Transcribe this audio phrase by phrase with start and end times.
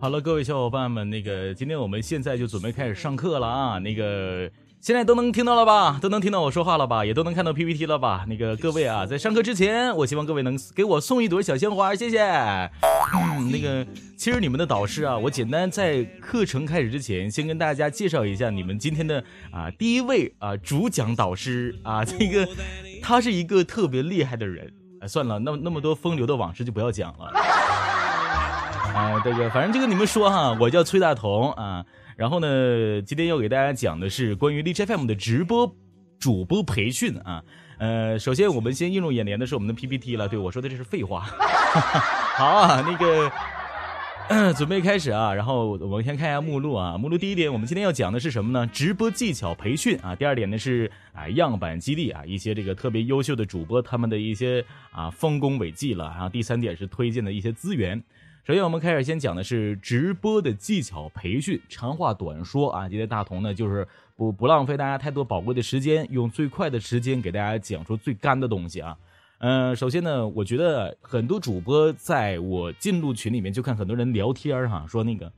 [0.00, 4.48] 好了，各位小伙伴们，那个今天我们现在就准备开始上课了啊，那个。
[4.80, 5.98] 现在都能听到了吧？
[6.00, 7.04] 都能听到我说话了吧？
[7.04, 8.24] 也都能看到 PPT 了吧？
[8.28, 12.20] 那个各位啊，在上课之前，我希望各位能给我送一朵小鲜花，谢谢。
[12.22, 13.84] 嗯，那个，
[14.16, 22.48] 其实你们的导师啊，我简单在课程开始之前，先跟大家介绍一下你们今天的啊第一位啊主讲导师啊，这个
[23.02, 24.72] 他是一个特别厉害的人。
[25.00, 27.32] 哎算了，那那么多风流的往事就不要讲了。
[28.98, 31.84] 啊，这个反正就跟你们说哈，我叫崔大同啊。
[32.16, 35.72] 然后呢，今天要给大家讲的是关于 d j FM 的直播
[36.18, 37.40] 主播培训啊。
[37.78, 40.26] 呃，首先我们先映入眼帘的是我们的 PPT 了。
[40.28, 41.20] 对我说的这是废话。
[41.30, 45.32] 好啊，那个准备开始啊。
[45.32, 46.98] 然后我们先看一下目录啊。
[46.98, 48.66] 目录第一点，我们今天要讲的是什么呢？
[48.66, 50.16] 直播技巧培训啊。
[50.16, 56.06] 第二点呢是啊样板基地啊，一些这个特别优秀的主播他们的一些啊丰功伟绩了。
[56.06, 58.02] 然后第三点是推荐的一些资源。
[58.48, 61.60] 首先，我们开始先讲的是直播的技巧培训。
[61.68, 63.86] 长话短说啊，今天大同呢就是
[64.16, 68.96] 不不浪费大家太多宝贵的时间，用最快的时间给大家讲出最干的东西啊。
[69.40, 75.30] 嗯，首先呢，我觉得很多主播在我进入群里面就看很多人聊天哈，说那个，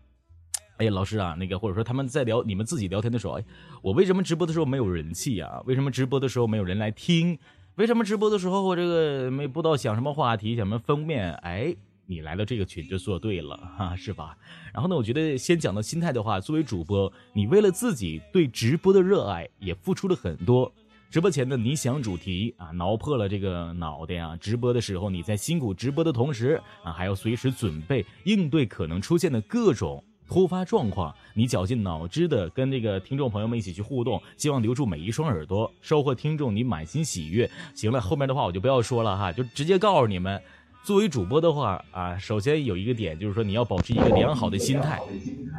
[0.77, 3.45] 哎呀，老师啊，那个或者说他们在聊你们自己聊天的时候，哎，
[3.83, 5.61] 我为什么直播的时候没有人气啊？
[5.65, 7.37] 为什么直播的时候没有人来听？
[7.75, 11.34] 为什么直播的时候我这个没不知道想什么话题，想什么封面？
[11.34, 11.75] 哎。
[12.11, 14.36] 你来了这个群就做对了哈，是吧？
[14.75, 20.72] 然后呢，我觉得先讲到心态的话，作为主播，你为了自己对直播的热爱，也付出了很多。
[21.08, 24.36] 直播前的，你想主题啊，挠破了这个脑袋啊。
[24.36, 31.14] 直播的时候，你在辛苦直播的同时啊，还要随时准备应对可能出现的各种突发状况。
[31.34, 37.48] 你绞尽脑汁的跟这个听众朋友们一起去互动，希望留住每一双耳朵，收获听众你满心喜悦。
[37.72, 40.42] 行了，后面的话我就不要说了哈，就直接告诉你们。
[40.83, 45.00] 作为主播的话啊，首先有一个点就是说你要保持一个良好的心态，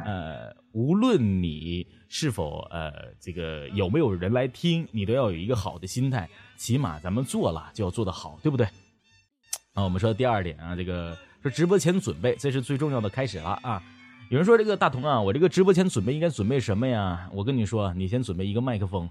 [0.04, 8.66] 呃，无论你是否呃这个有没有人来听，你都要有一个好的心态，起码咱们做了就要做得好，对不对？
[9.74, 13.82] 啊，我们说第二点啊，这个说直播前准备，这是最重要的开始了啊。
[14.28, 17.28] 有人说这个大同啊，我这个直播前准备应该准备什么呀？
[17.32, 19.08] 我跟你说，你先准备一个麦克风。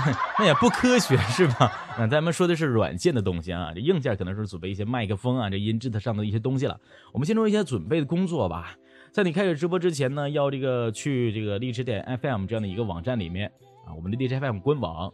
[0.38, 1.70] 那也不科学是吧？
[1.98, 6.78] 那咱们说的是软件的东西啊，这硬件可能是准备一些麦克风啊，这音质的上的一些东西了。
[7.12, 8.76] 我们先说一些准备的工作吧。
[9.12, 13.50] 在你开始直播之前呢，要这个去这个荔枝点 FM 这样的一个网站里面
[13.86, 15.12] 啊，我们的荔枝 FM 官网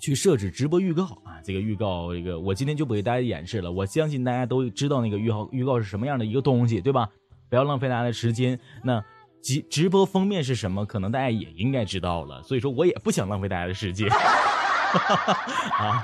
[0.00, 1.40] 去设置直播预告啊。
[1.42, 3.72] 这个预告，这个我今天就不给大家演示了。
[3.72, 7.08] 我相信大家都知道那个预告预告是什么样的一个东西，对吧？
[7.48, 8.58] 不要浪费大家的时间。
[8.82, 9.04] 那。
[9.44, 10.86] 直直播封面是什么？
[10.86, 14.08] 可能大家也应该知道了，所以说我也不想浪费大家的时间。
[15.78, 16.02] 啊，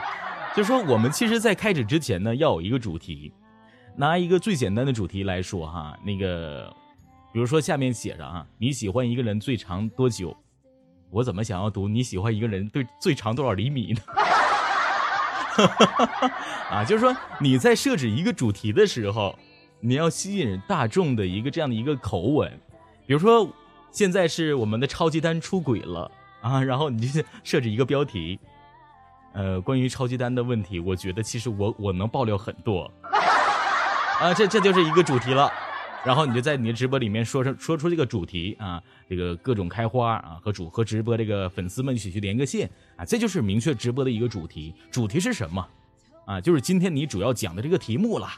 [0.55, 3.33] 就说我们其实，在开始之前呢，要有一个主题，
[3.97, 6.71] 拿一个最简单的主题来说哈，那个，
[7.33, 10.37] 比如说下面写着啊，你喜欢一个人最长多久？
[11.09, 14.03] 我怎么想要读你喜欢一个人对最长多少厘米呢？
[16.71, 19.34] 啊，就是说你在设置一个主题的时候，
[19.81, 22.53] 你要吸引大众的一个这样的一个口吻。
[23.10, 23.50] 比如说，
[23.91, 26.09] 现在是我们的超级丹出轨了
[26.41, 28.38] 啊， 然后你就设置一个标题，
[29.32, 32.88] 呃，关于超级丹的问题，我觉得其实我我能爆料很多，
[34.20, 35.50] 啊，这这就是一个主题了，
[36.04, 45.66] 然后你就在你的直播里面说说说出这个主题啊，这个各种开花啊，和主和直播这个粉丝们一起去连个线啊，这就是明确直播的一个主题，主题是什么
[46.26, 46.41] 啊？
[46.41, 48.28] 就是今天你主要讲的这个题目了。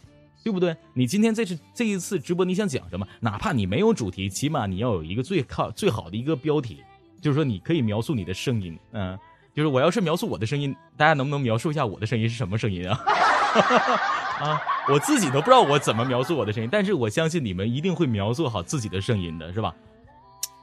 [0.43, 0.77] 对不对？
[0.95, 3.07] 你今天这是这一次直播，你想讲什么？
[3.21, 6.83] 哪怕你没有主题，起码你要有一个最靠最好的一个标题，
[7.21, 9.19] 就是说你可以描述你的声音，嗯，
[9.55, 13.01] 就是我要是描述我的声音，大家能不能描述一下我的声音是什么声音啊？
[14.41, 19.75] 啊，我自己都不知道我怎么描述我的声音，但是我相信你们一定会描述好自己的声音的，是吧？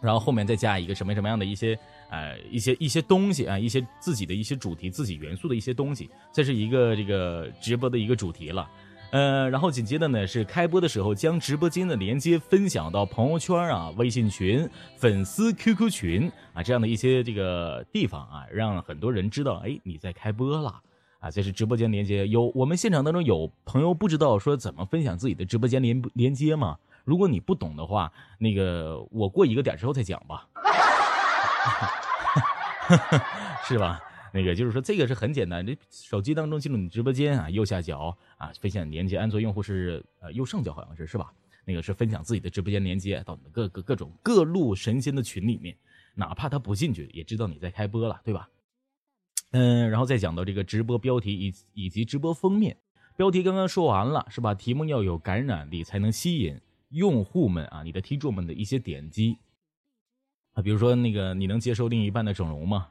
[0.02, 1.78] 然后后面再加一个什么什么样的一些
[2.10, 8.70] 呃一些一些东西啊，一些自己的一些主题、自己元素的一些东西，这是一个这个直播的一个主题了。
[9.12, 20.82] 呃，然后紧接着呢是开播的时候，将直播间的连接分享到朋友圈啊、微信群、粉丝 QQ 群啊这样的一些这个地方啊，让很多人知道，哎，你在开播了
[21.20, 21.32] 啊。
[21.32, 22.28] 这是直播间连接。
[22.28, 26.78] 有我们现场当中有朋友不知道说怎么分享自己的直播间连连接吗？
[27.04, 30.48] 如果你不懂的话，那个我过一个点之后再讲吧，
[33.68, 34.00] 是吧？
[34.34, 41.34] 那个就是说，这个是很简单，这手机当中进入你直播间啊，右下角啊，分享连接，安卓用户是呃右上角好像是是吧？
[41.66, 45.76] 那个是分享自己的直播间连接到你的各个各种各路神仙的群里面，
[46.16, 48.50] 哪怕他不进去，也知道你在开播了，对吧？
[49.52, 52.78] 嗯，然后再讲到这个直播标题以以及直播封面，
[53.16, 54.54] 标题刚刚说完了是吧？
[54.54, 56.60] 题目要有感染力才能吸引
[56.90, 59.38] 用户们啊，你的听众们的一些点击
[60.54, 62.88] 啊，比如说那个你能接受另一半的整容吗？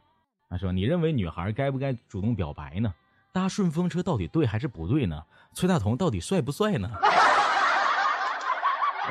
[0.49, 0.73] 他说？
[0.73, 2.95] 你认为女孩该不该主动表白呢？
[3.33, 5.23] 搭顺风车到底对还是不对呢？
[5.53, 6.91] 崔大同到底帅不帅呢？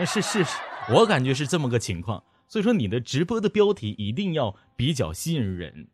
[0.06, 0.58] 是是是，
[0.94, 2.24] 我感觉是这么个情况。
[2.48, 5.88] 所以说，你的直播的标题一定要比较吸引人，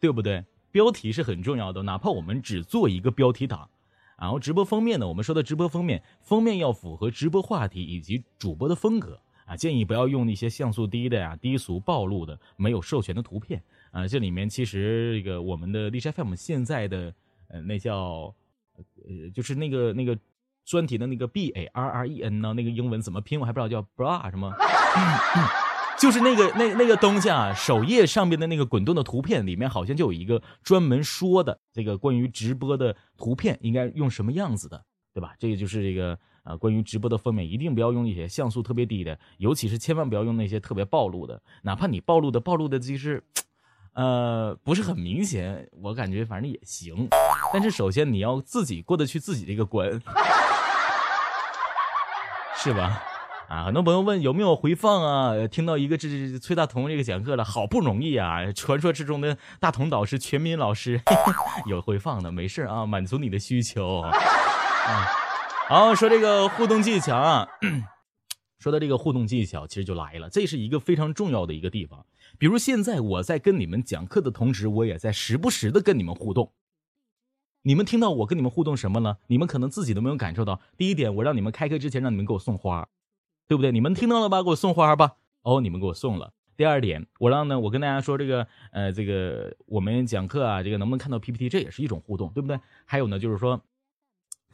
[0.00, 0.44] 对不对？
[0.70, 3.68] 标题是很重要的，哪怕我们只做一个标题党。
[4.18, 13.62] 然后直播封面呢，我们说的直播封面，封面要符合直播话题以及主播的风格啊，建议不要用那些像素低的呀、低俗暴露的、没有授权的图片
[13.96, 14.06] 啊。
[14.06, 17.14] 这里面其实这个我们的荔枝 FM 现在的
[17.48, 18.34] 呃那叫
[19.06, 20.18] 呃就是那个那个
[20.64, 24.52] 专题的那个 B A R R E N 呢，那个英文怎么拼我还不知道，叫 bra 什么。
[25.98, 34.84] 就是那个那那个东西啊，首页上边的那个滚动的图片里面好像就有一个专门说的这个关于直播的图片应该用什么样子的，
[35.14, 35.34] 对吧？
[35.38, 43.24] 这个就是这个呃关于直播的封面，一定不要用一些像素特别低的，尤其是千万不要用那些特别暴露的，哪怕你暴露的暴露的其实，
[43.96, 47.08] 呃不是很明显，我感觉反正也行。
[47.52, 49.90] 但是首先你要自己过得去自己这个关，
[52.56, 53.02] 是吧？
[53.48, 55.46] 啊，很多朋友问有没有回放啊？
[55.46, 58.40] 听到一个这这崔大同这个讲课了，好不容易啊！
[58.52, 61.00] 传说之中的大同导师、全民老师
[61.66, 64.00] 有回放的，没事啊，满足你的需求。
[64.00, 64.10] 啊，
[65.70, 67.46] 好说这个互动技巧啊，
[68.58, 72.04] 说到这个互动技巧，其实就来了，这是一个非常重要的一个地方。
[72.38, 76.52] 比如现在我在跟你们讲课的同时，我也在时不时的跟你们互动。
[77.62, 79.18] 你们听到我跟你们互动什么了？
[79.26, 80.60] 你们可能自己都没有感受到。
[80.76, 82.88] 第一点，我让你们开课之前让你们给我送花。
[83.48, 83.70] 对不对？
[83.70, 84.42] 你们听到了吧？
[84.42, 85.18] 给我送花吧。
[85.42, 86.32] 哦，你们给我送了。
[86.56, 92.58] 第二点，我让呢，我跟大家说这个，呃，这个我们讲课啊，这个能不能看到 PPT，这也是一种互动，对不对？
[92.84, 93.62] 还有呢，就是说，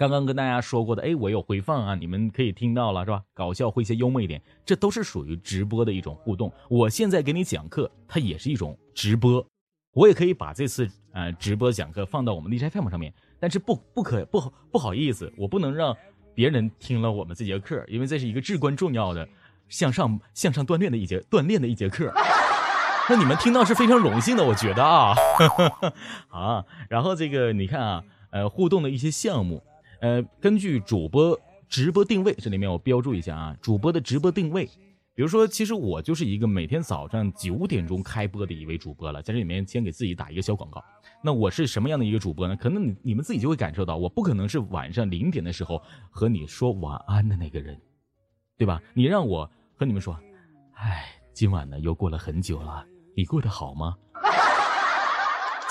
[0.02, 3.22] 刚刚跟大家说过的，哎，我有回放啊，你们可以听到了，是吧？
[3.32, 6.52] 搞笑诙谐幽默一点，这都是属于直播的一种互动。
[6.68, 9.46] 我现在给你讲课，它也是一种直播。
[9.92, 15.96] 我也可以把这次呃直播讲课放到我们荔枝 FM 上面，但是不不可不好不好意思，我不能让。
[16.34, 19.28] 别人听了我们这节课，因为这是一个至关重要的
[19.68, 22.10] 向上向上锻炼的一节锻炼的一节课，
[23.08, 25.14] 那你们听到是非常荣幸的，我觉得啊，
[26.32, 29.62] 啊，然后这个你看啊，呃，互动的一些项目，
[30.02, 31.38] 呃，根据主播
[31.68, 34.66] 直播定位，这里面我标注一下啊，主播的直播定位，
[35.14, 40.82] 比如说，其实我就是一个每天早上九点钟开播的一位主播了，在这里面先给自己打一个小广告。
[41.22, 42.56] 那我是什么样的一个主播呢？
[42.56, 47.80] 可能你你们自己就会感受到，我不可能是晚上零点的时候和你说晚安的那个人，
[48.58, 48.82] 对吧？
[48.94, 50.18] 你让我和你们说，
[50.74, 52.84] 哎，今晚呢又过了很久了，
[53.16, 53.94] 你过得好吗？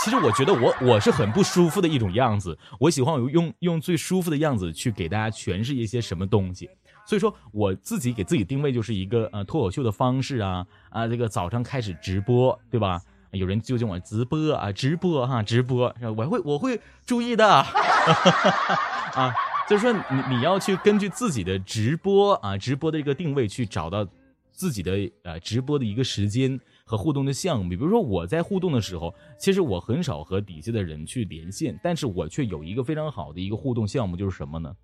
[0.03, 6.67] 其实我觉得我我是很不舒服的一种样子，我喜欢用用最舒服的样子去给大家诠释一些什么东西，
[7.05, 12.99] 所以说我自己给自己定位就是一个呃脱口秀的方式啊啊，这个早上开始直播，对吧？
[13.31, 17.47] 有人纠正我直播啊，直播哈，直播，我会我会注意的
[19.13, 19.33] 啊，
[19.69, 24.05] 就是说你你要去根据自己的直播啊，直播的一个定位去找到
[24.51, 26.59] 自己的呃直播的一个时间
[26.91, 27.69] 和互动的项目。
[27.69, 34.75] 比如说我在互动的时候，其实我很少和底下的人去连线，但是我却有一个非常好的一个互动项目，就是什么呢？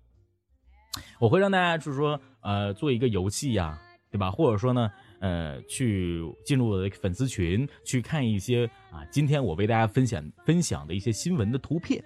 [1.20, 3.78] 我会让大家就是说呃做一个游戏呀，
[4.10, 4.30] 对吧？
[4.30, 4.90] 或者说呢？
[5.20, 12.00] 呃，去进入我的粉丝群，去看一些啊，今天我为大家分享分享的一些新闻的图片，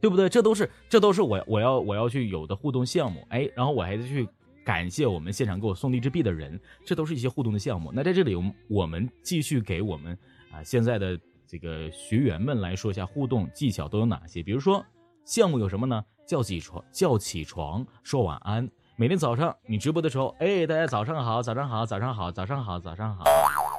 [0.00, 0.28] 对不对？
[0.28, 4.28] 这都是这都是我我要我要去有的互动项目，哎，然后我还得去
[4.66, 7.92] 感谢我们现场给我送荔枝币的人，这都是一些互动的项目。
[7.94, 10.18] 那在这里，我们我们继续给我们
[10.50, 14.42] 啊现在的这个学员们来说一下互动技巧都有哪些。
[14.42, 14.84] 比如说
[15.24, 16.04] 项目有什么呢？
[16.26, 18.68] 叫起床，叫起床，说晚安。
[18.96, 23.24] 每天早上你直播的时候，哎，大家早上好，早上好，早上好，早上好，早上好，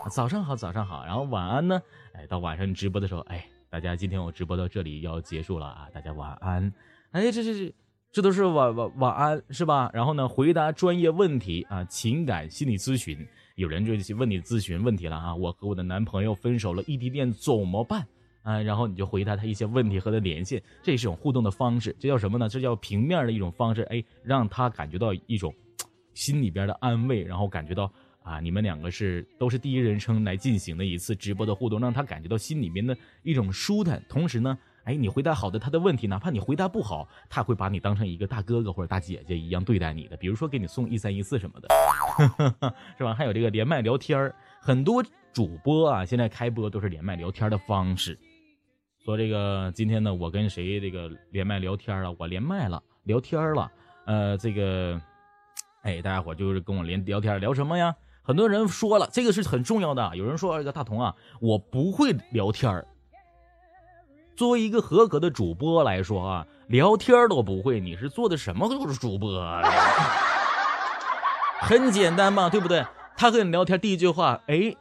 [0.10, 1.04] 早上好，早上好。
[1.04, 1.82] 然后晚安呢？
[2.14, 6.72] 哎，到晚上你直播的时候，哎，大家今天我直播到这里要结束了啊，大家晚安。
[7.12, 7.76] 哎，这这这
[8.18, 9.92] 这都是晚晚晚安是吧？
[9.94, 13.16] 然后呢，回答专业问题啊，情感心理咨询，
[13.54, 18.04] 有人就去问你咨询问题了啊，我和我的男朋友分手了，异地恋怎么办？
[18.42, 22.50] 啊，然后你就回答他一些问题和他连线，这是一种互动的方式，这叫什么呢？
[22.50, 25.54] 这叫平面的一种方式，哎，让他感觉到一种
[26.16, 27.88] 心里边的安慰，然后感觉到
[28.24, 34.04] 啊，你们两个是都是第一人称来进行的一次直播的互动，让他感觉到心里面的一种舒坦。
[34.10, 34.58] 同时呢，
[34.88, 41.68] 哎，你回答好的他的问题，哪怕你回答不好，他会把你当成一个大哥哥或者大姐姐一样对待你的，比如说给你送一三一四什么的，
[42.98, 43.14] 是吧？
[43.14, 45.04] 还有这个连麦聊天很多
[45.34, 48.18] 主播啊，现在开播都是连麦聊天的方式。
[49.04, 52.16] 说这个今天呢，我跟谁这个连麦聊天了？
[52.18, 53.70] 我连麦了，聊天了。
[54.06, 54.98] 呃，这个
[55.82, 57.94] 哎，大家伙就是跟我连聊天，聊什么呀？
[58.24, 60.16] 很多人说了，这个是很重要的。
[60.16, 62.86] 有人说这个大同啊，我不会聊天
[64.38, 69.44] 作为一个合格的主播来说啊，聊天都不会，你是做的什么都是主播？
[71.60, 72.86] 很简单嘛，对不对？
[73.18, 74.76] 他和你聊天第一句话，哎，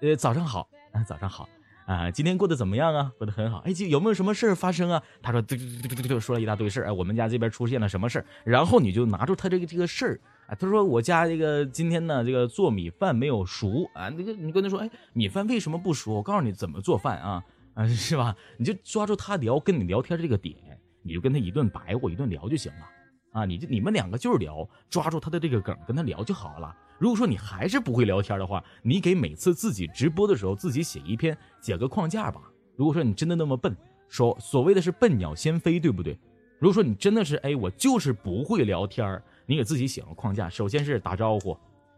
[0.00, 1.48] 呃，早上好，啊，早上好。
[1.84, 3.10] 啊，今天过得怎么样啊？
[3.18, 3.58] 过得很好。
[3.66, 5.02] 哎，有没有什么事儿发生啊？
[5.20, 6.86] 他说，对对对对对，说了一大堆事儿。
[6.86, 8.26] 哎，我们家这边出现了什么事儿？
[8.44, 10.20] 然后你就拿出他这个这个事儿。
[10.60, 14.08] 他说我家这个今天呢，这个做米饭没有熟啊。
[14.10, 16.12] 那个你跟他说，哎，米饭为什么不熟？
[16.14, 17.42] 我告诉你怎么做饭啊，
[17.74, 18.36] 啊，是吧？
[18.56, 20.56] 你就抓住他聊跟你聊天这个点，
[21.02, 22.88] 你就跟他一顿白话一顿聊就行了。
[23.32, 26.76] 啊，你就你们两个就是聊，抓住他的这个梗跟他聊就好了。
[26.98, 32.42] 如果说你还是不会聊天的话，你给每次自己直播的时候自己写一篇，写个框架吧。
[32.76, 33.74] 如果说你真的那么笨，
[34.06, 36.18] 说所谓的是笨鸟先飞，对不对？
[36.58, 40.48] 如果说你真的是哎，我就是不会聊天你给自己写个框架。
[40.48, 41.56] 首先是打招呼，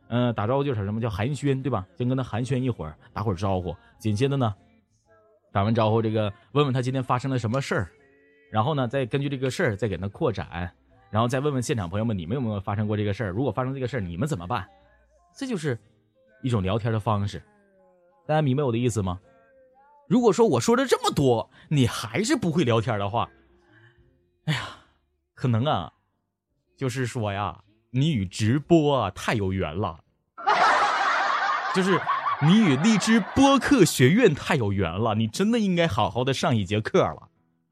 [0.08, 1.84] 嗯，打招呼就是什么叫寒暄，对吧？
[1.98, 3.74] 先跟他寒暄一会儿，打会儿招呼。
[3.98, 4.54] 紧接着呢，
[5.54, 7.88] 打完招呼，这个问问他今天发生了什么事儿，
[8.50, 10.68] 然后呢，再根据这个事儿再给他扩展，
[11.10, 13.30] 然后再问问现场朋友们，你们有没有发生过这个事儿？
[13.30, 14.68] 如果发生这个事儿，你们怎么办？
[15.36, 15.78] 这就是
[16.42, 17.40] 一种聊天的方式，
[18.26, 19.20] 大家明白我的意思吗？
[20.08, 23.30] 如果说我说了这么多，你还是不会聊天的话，
[24.46, 24.60] 哎呀，
[25.34, 25.92] 可能啊，
[26.76, 30.00] 就是说呀，你与直播啊太有缘了，
[31.76, 31.96] 就是
[32.42, 37.28] 你与荔枝播客学院太有缘了，你真的应该好好的上一节课了，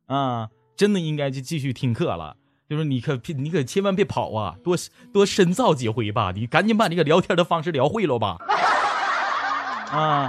[0.07, 2.37] 啊，真的应该去继续听课了。
[2.71, 4.57] 就是你可别，你可千万别跑啊！
[4.65, 4.75] 多
[5.13, 8.39] 多深造几回吧，你赶紧把这个聊天的方式聊会了吧。
[9.91, 10.27] 啊，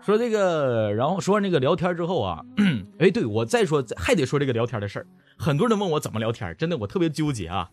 [0.00, 2.40] 说这个，然后说完这个聊天之后啊，
[2.98, 5.06] 哎，对我再说还得说这个聊天的事儿。
[5.36, 7.68] 很多人问我怎么聊天，真的我特别纠结啊。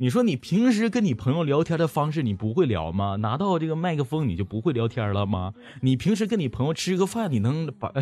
[0.00, 3.16] 你说你平时跟你朋友聊天的方式你不会聊吗？
[3.16, 5.52] 拿到这个麦克风你就不会聊天了吗？
[5.82, 7.92] 你平时跟你朋友吃个饭你能把？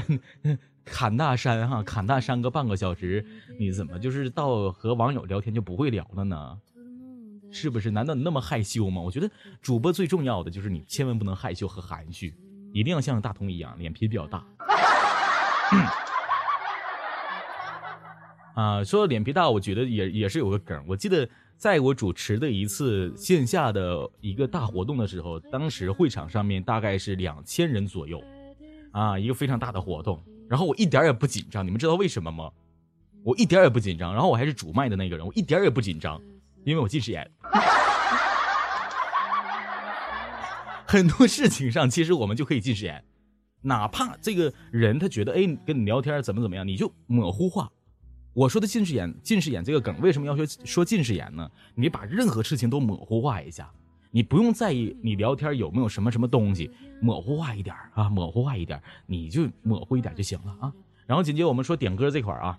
[0.85, 3.25] 侃大山哈，侃大山个半个小时，
[3.59, 6.59] 你怎么就是到和网友聊天就不会聊了呢？
[7.50, 7.91] 是不是？
[7.91, 9.00] 难道你那么害羞吗？
[9.00, 9.31] 我觉得
[9.62, 12.37] 主播最重要的就是你千万不能害羞和含蓄，
[12.75, 14.45] 一定要像大同一样，脸皮比较大。
[18.55, 20.85] 啊，说到脸皮大，我觉得也也是有个梗。
[20.87, 28.23] 我记得在我主持的一次线下的一个大活动的时候，当时会场上面大概是两千人左右，
[28.93, 30.23] 啊，一个非常大的活动。
[30.49, 32.51] 然后我一点也不紧张，你们知道为什么吗？
[33.25, 34.13] 我一点也不紧张。
[34.13, 36.21] 然后我还是主麦的那个人，我一点也不紧张，
[36.63, 37.29] 因为我近视眼。
[40.87, 43.03] 很多事情上，其实我们就可以近视眼，
[43.63, 47.73] 哪怕这个人他觉得哎跟你聊天怎么怎么样，你就模糊化。
[48.37, 51.50] 我说的近视眼，近视眼这个梗为什么要说说近视眼呢？
[51.75, 53.66] 你把任何事情都模糊化一下。
[54.11, 60.71] 你不用在意你聊天有没有什么什么东西，模糊化一点啊，模糊化一点，你就模糊一点就行了啊。
[61.07, 62.59] 然后紧接着我们说点歌这块啊，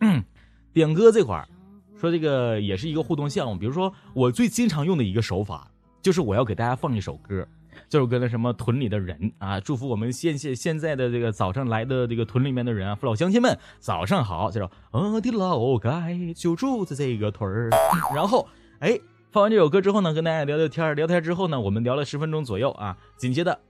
[0.00, 0.24] 嗯
[0.72, 1.48] 点歌这块
[1.96, 3.56] 说这个也是一个互动项目。
[3.56, 5.70] 比如说我最经常用的一个手法，
[6.02, 7.46] 就是我要给大家放一首歌，
[7.88, 14.50] 这首歌的什么屯里的人啊，祝福我们现现现在的这个早上来的这个屯里面的人啊，父老乡亲们早上好。
[14.50, 17.70] 这首我的老盖就住在这个屯儿，
[18.14, 18.48] 然后
[18.80, 18.98] 哎。
[19.30, 22.96] 放完这首歌之后呢，跟大家聊聊天聊天之后呢，我们聊了十分钟左右啊。
[23.18, 23.60] 紧接着，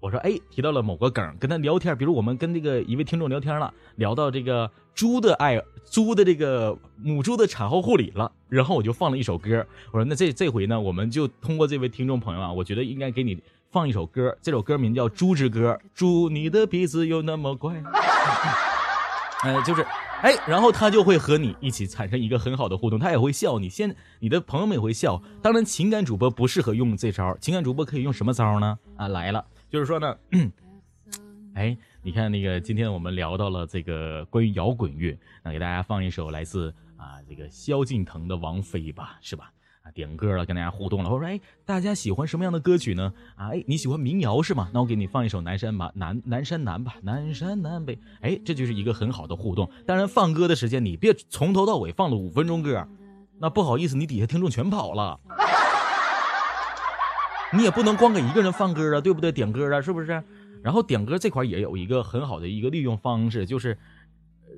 [0.00, 9.66] 我说，哎，提到了某个梗，跟他聊天，比如我们跟这个一位听众聊天了，聊到这个猪的爱，猪的这个母猪的产后护理了，然后我就放了一首歌。
[9.92, 13.38] 我说，那这这回呢，我们就通过这位听众朋友啊，我觉得应该给你
[13.70, 17.82] 放一首歌，这首歌名叫《猪之歌》，猪，你的鼻子又那么乖。
[19.42, 19.86] 哎， 就是。
[20.22, 25.22] 哎，然后他就会和你一起产生一个很好的互动，他也会笑，你先，你的朋友们也会笑。
[25.40, 28.78] 当然，情感主播不适合用这招，情感主播可以用什么招呢？
[28.98, 30.16] 啊，来了，就是说呢，
[31.54, 39.52] 哎，你看那个，今天我们聊到了这个关于摇滚乐，那给大家放一首来自啊这个萧敬腾的《王菲》吧，是吧？
[39.82, 41.08] 啊，点歌了，跟大家互动了。
[41.08, 43.12] 我说，哎，大家喜欢什么样的歌曲呢？
[43.36, 44.68] 啊，哎，你喜欢民谣是吗？
[44.74, 47.96] 那我给你放一首南山吧，南南山南吧，南山南北。
[48.22, 49.70] 哎，这就是一个很好的互动。
[49.86, 52.86] 当然，放歌的时间你别从头到尾放了五分钟歌，
[53.38, 55.20] 那不好意思，你底下听众全跑了。
[57.52, 59.32] 你也不能光给一个人放歌啊，对不对？
[59.32, 60.22] 点歌啊，是不是？
[60.62, 63.76] 然后点歌这块也有一个很好的一个利用方式，就是。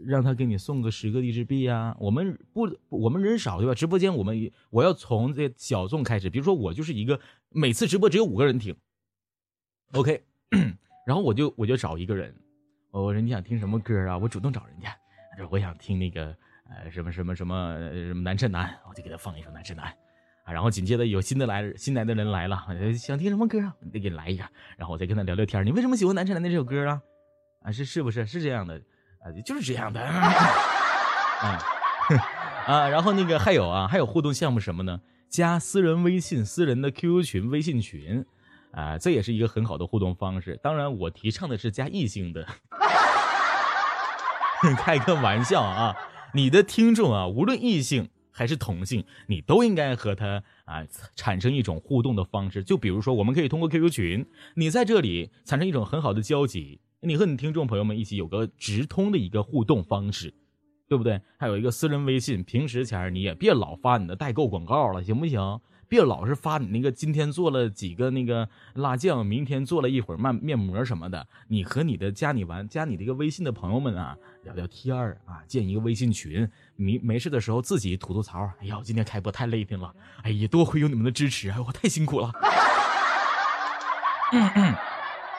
[0.05, 1.95] 让他给你送个十个励志币啊！
[2.01, 3.75] 我们不，我们人少对吧？
[3.75, 7.21] 直播间我们我要从这小众开始，比如说我就是一个
[7.51, 8.75] 每次直播只有五个人听
[9.93, 10.25] ，OK，
[11.07, 12.35] 然后我就我就找一个人，
[12.91, 14.19] 我说你想听什么歌啊？
[14.19, 14.97] 我主动找人家，
[15.51, 16.35] 我想听那个
[16.69, 19.95] 呃，什么什么什么什么南趁南，我就给他放一首南趁南，
[20.45, 22.59] 啊，然后紧接着有新的来新来的人来了，
[22.99, 24.45] 想听什么歌啊，我得给你来一个，
[24.77, 25.65] 然后我再跟他聊聊天。
[25.65, 27.01] 你为什么喜欢南城南的这首歌啊？
[27.63, 28.75] 啊，是是不是是这样的？
[29.21, 30.01] 啊，就是这样的。
[31.43, 31.59] 嗯
[32.67, 35.01] 啊，然后那个还有啊，还有互动项目什么呢？
[35.29, 38.25] 加私人微信、私人的 QQ 群、微信群，
[38.73, 40.59] 啊，这也是一个很好的互动方式。
[40.63, 42.47] 当然，我提倡的是加异性的，
[44.77, 45.97] 开个玩笑啊。
[46.35, 50.85] 你的听众啊，无论异性还是同性，你都应该和他啊
[51.15, 52.65] 产生一种互动的方式。
[52.65, 60.33] 就比如说，我们可以通过 QQ 群，你在这里产生一种很好的交集，你和你听众朋友们一起有个直通的一个互动方式，
[60.89, 61.21] 对不对？
[61.39, 65.61] 还有一个私人微信，平时前你也别老发你的代购广告了，行不行？
[65.93, 71.29] 别老是发你那个今天做了几个那个辣酱，明天做了一会儿面面膜什么的。
[71.49, 76.51] 你和你的加你玩加你这个微信的朋友们啊聊聊天儿啊，建一个微信群。
[76.77, 78.51] 没没事的时候自己吐吐槽。
[78.61, 79.95] 哎呀，我今天开播太累挺了。
[80.23, 82.33] 哎呀，多亏有你们的支持，哎，我太辛苦了。
[84.33, 84.75] 嗯嗯，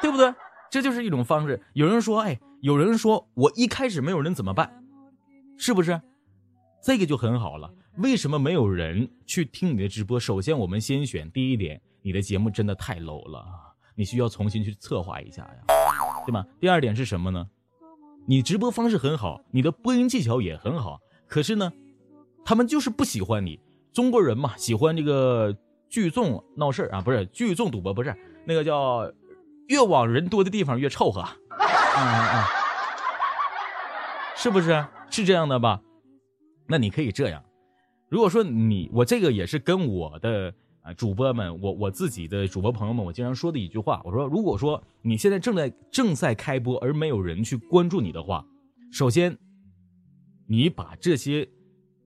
[0.04, 0.32] 对不对？
[0.70, 1.60] 这就是一种方式。
[1.74, 4.84] 有人说，哎，有人说我一开始没有人怎么办？
[5.58, 6.00] 是不是？
[6.84, 7.74] 这个就很好了。
[7.98, 10.20] 为什么没有人去听你的直播？
[10.20, 13.46] 首先，我们先选第一点，你的节目真的太 low 了，
[13.94, 15.76] 你需要重新去策划一下呀，
[16.26, 16.44] 对吗？
[16.60, 17.48] 第二点是什么呢？
[18.26, 21.72] 你直播方式很好，你的播音技巧也很好，可是呢，
[22.44, 23.60] 他们就是不喜欢你。
[23.92, 25.56] 中国人嘛，喜欢这个
[25.88, 29.12] 聚众闹事啊，不是聚众赌博，不是那个叫
[29.68, 31.22] 越往人多的地方越凑合，
[31.52, 32.44] 嗯嗯，
[34.36, 34.84] 是不是？
[35.12, 35.80] 是这样的吧？
[36.66, 37.44] 那你可以这样。
[38.14, 40.54] 如果说你我这个也是跟我的
[40.84, 48.46] 啊主播们，我我自己的主播朋友们，我经常说的一句话，我说如果说你现在正在正在开播而没有人去关注你的话，
[48.92, 49.36] 首先，
[50.46, 51.50] 你把这些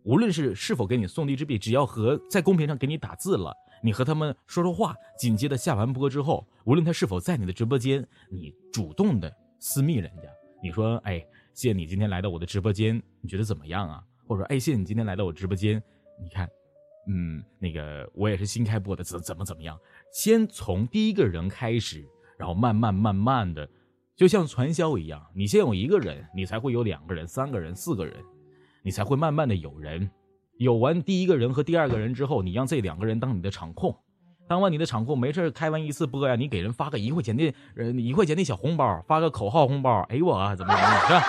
[0.03, 3.53] 无论是是否给你送荔枝币，只要和在公屏上给你打字了，
[3.83, 9.29] 你和他们说说话，紧接着下完播之后，无论他是否在你的直播间，你主动的
[9.59, 10.29] 私密人家，
[10.63, 11.19] 你说哎，
[11.53, 14.01] 谢谢你今天来到我的直播间，你觉得怎么样啊？
[14.25, 15.83] 或者说哎，谢谢你今天来到我直播间。
[16.21, 16.49] 你看，
[17.07, 19.79] 嗯，那个我也是新开播的，怎怎么怎么样？
[20.11, 22.05] 先从第一个人开始，
[22.37, 23.67] 然后慢慢慢慢的，
[24.15, 28.15] 就像传销一样，你先有一个人，你才会有两个人、三个人、四个人，
[28.83, 30.09] 你才会慢慢的有人。
[30.57, 33.95] 有完第一个人和第二个人之后，你让这两个人当你的场控，
[34.47, 41.23] 当完你的场控，没事开完一次播呀，你给人发个一块钱的，呃，一块钱的小红包，发个口号红包，哎我啊，怎么怎么是吧？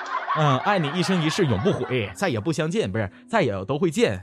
[0.38, 4.20] 嗯，爱你一生一世永不悔，再也不相见，不是再也都会见，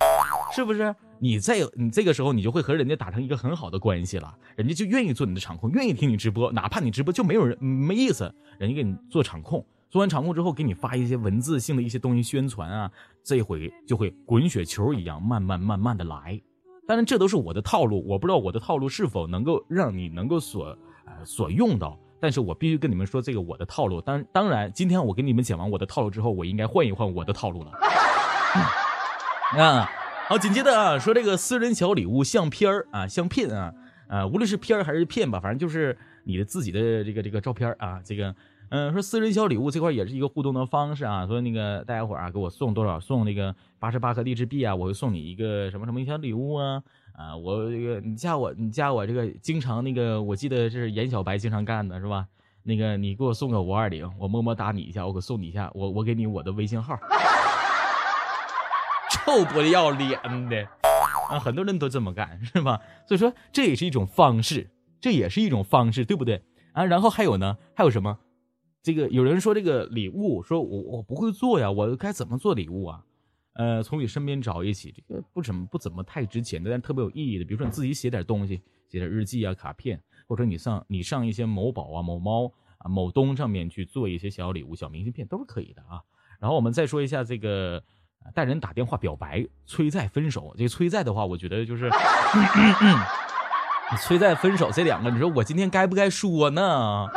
[0.56, 0.96] 是不是？
[1.20, 12.92] 你再你这个时候你就会和人家打成一个很好的关系了，人家就愿意做你的场控，愿意听你直播，哪怕你直播就没有人没意思，人家给你做场控，做完场控之后给你发一些文字性的一些东西宣传啊，
[13.24, 16.40] 这回就会滚雪球一样慢慢慢慢的来。
[16.86, 21.98] 当然这都是我的套路，我不知道我的套路是否能够让你能够所呃所用到。
[22.24, 24.00] 但是我必须跟你们说，这个我的套路。
[24.00, 27.72] 当当然，今天我给你们讲完我的套路之后，我应该换一换我的套路了。
[29.62, 29.92] 啊，
[30.30, 33.74] 好，紧接着啊，说这个私人小礼物相片儿啊，相片啊，
[34.08, 38.34] 啊，无论是片儿还是片吧，反正就是你的自己的这个这个照片啊，这个，
[38.70, 41.28] 嗯，说私人小礼物这块也是一个互动的方式啊。
[41.28, 43.02] 说那个大家伙啊，给我送多少？
[43.02, 46.82] 送那个八十八颗荔枝币啊，我会送你一个什么什么小礼物啊。
[47.14, 52.28] 啊，我这个你加我，你加我这个经常那个，我记得是严小白经常干的是吧？
[52.64, 56.98] 那个你给我送个五二零，我么么哒你一下，我可送你一下，我我给你我的微信号。
[59.12, 60.68] 臭不要脸的
[61.30, 61.40] 啊！
[61.40, 62.82] 很多人都这么干是吧？
[63.08, 66.42] 所以说这也是一种方式，这也是一种方式，对不对
[66.74, 66.84] 啊？
[66.86, 68.18] 然后还有呢，还有什么？
[68.82, 73.04] 这个有人说这个礼物，说我我不会做呀，我该怎么做礼物啊？
[73.54, 86.02] 呃，从你身边找一起，这个不怎么不怎么太值钱的，但特别有意义的，比如说你自己写点东西，写点日记啊、卡片，或者你上你上一些某宝啊、某猫啊、某东上面去做一些小礼物、小明信片，都是可以的啊。
[86.40, 87.84] 然后我们再说一下这个
[88.34, 90.54] 带人打电话表白、催债分手。
[90.58, 91.92] 这个催债的话，我觉得就是
[94.02, 97.08] 催债分手这两个，你说我今天该不该说呢？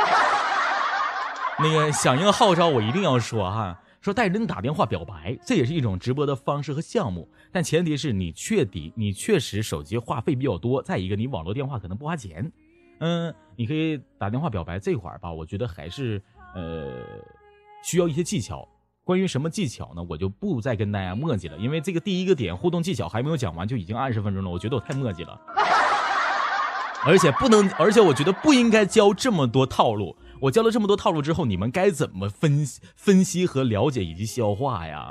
[1.59, 3.81] 那个响应号召，我一定要说哈。
[4.07, 12.53] 说带人打电话表白，这也是一种直播的方式和项目，但前提是你确底，你确实手机话费比较多，再一个你网络电话可能不花钱，
[13.01, 16.23] 嗯，你可以打电话表白这块儿吧，我觉得还是
[16.55, 17.03] 呃
[17.83, 18.69] 需要一些技巧。
[19.03, 20.07] 关于什么技巧呢？
[20.09, 25.37] 我就不再跟大家墨迹了，因为这个第一个点互动技巧还没有讲完，就已经二十分钟了，我觉得我太墨迹了，
[27.05, 30.17] 而且不能，而且我觉得不应该教这么多套路。
[30.41, 35.11] 我教了这么多套路之后，你们该怎么分析、分析和了解以及消化呀？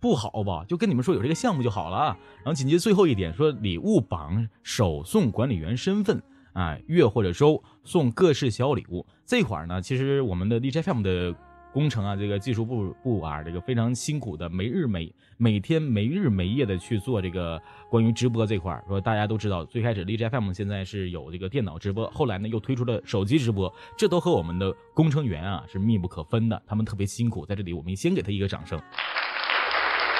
[0.00, 0.64] 不好吧？
[0.66, 2.16] 就跟你们说有这个项目就好了。
[2.38, 6.20] 然后紧接着最后一点说，礼物榜首送管理员身份
[6.54, 9.06] 啊，月或者周送各式小礼物。
[9.24, 11.32] 这块儿呢，其实我们的 DJFM 的
[11.72, 18.84] 工程啊，这个技术部部啊，这个非常辛苦的，没日没每天没日没夜的去做这个关于直播这块儿。
[18.86, 28.78] 说大家都知道，最开始 DJFM 现在是有这个电脑直播，后来呢又推出了手机直播，这都和我们的工程员啊是密不可分的，他们特别辛苦，在这里我们先给他一个掌声。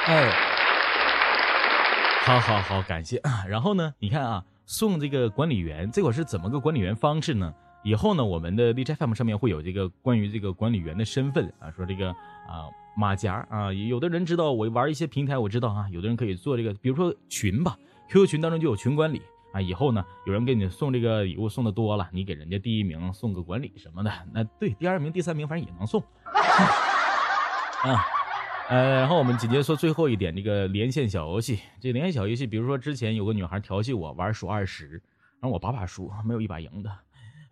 [0.07, 0.31] 哎，
[2.25, 3.21] 好好好，感谢。
[3.47, 7.53] 然后呢，你看啊，送这个管理员，这会是怎么个管理员方式呢？
[7.85, 17.77] 以后呢，我们的 DJFM 上面会有这个关于这个管理员的身份啊，说这个啊马甲啊，有的人知道我玩一些平台，我知道啊，有的人可以做这个，比如说群吧
[18.09, 19.21] ，QQ 群当中就有群管理
[19.53, 19.61] 啊。
[19.61, 26.01] 以后呢，有人给你送这个礼物送的多了，你给人家第一名送个管理什么的，那对第二名、第三名反正也能送
[27.83, 28.05] 啊。
[28.69, 31.59] 呃，然后我们紧接着说最后一点，这个连线小游戏。
[31.81, 34.89] 这连线小游戏，比如说之前有个女孩调戏我玩数二十，
[35.41, 36.91] 然后我把把输，没有一把赢的。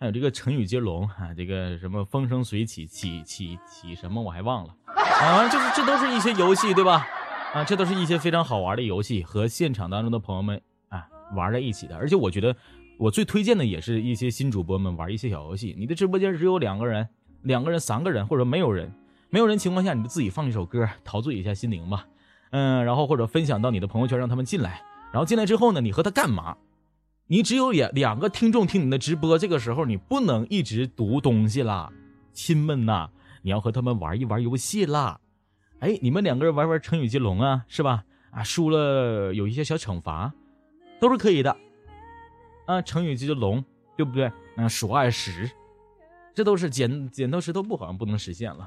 [0.00, 7.06] 还有这个成语接龙啊，这个什么风生水起，起起起什么我还忘了啊，就是这都是一些游戏对吧？
[7.52, 10.58] 啊，这都是一些非常好玩的游戏，和现场当中的朋友们
[10.88, 11.94] 啊玩在一起的。
[11.98, 12.56] 而且我觉得
[12.98, 15.76] 我最推荐的也是一些新主播们玩一些小游戏。
[15.78, 17.06] 你的直播间只有两个人、
[17.42, 18.90] 两个人、三个人，或者没有人。
[19.28, 22.06] 没有人情况下，你就自己放一首歌，陶醉一下心灵吧。
[22.52, 24.80] 嗯，然后或者分享到你的朋友圈，让他们进来。
[25.12, 26.56] 然后进来之后呢，你和他干嘛？
[27.32, 31.88] 你只有两两个听众听你的直播，这个时候你不能一直读东西啦，
[32.32, 33.08] 亲们呐，
[33.42, 35.20] 你要和他们玩一玩游戏啦。
[35.78, 38.02] 哎，你们两个人玩玩成语接龙啊，是吧？
[38.32, 40.32] 啊，输了有一些小惩罚，
[40.98, 41.56] 都是可以的。
[42.66, 43.64] 啊，成语接龙，
[43.96, 44.32] 对不对？
[44.56, 45.48] 嗯，数二十，
[46.34, 48.66] 这都是剪剪刀石头布，好像不能实现了。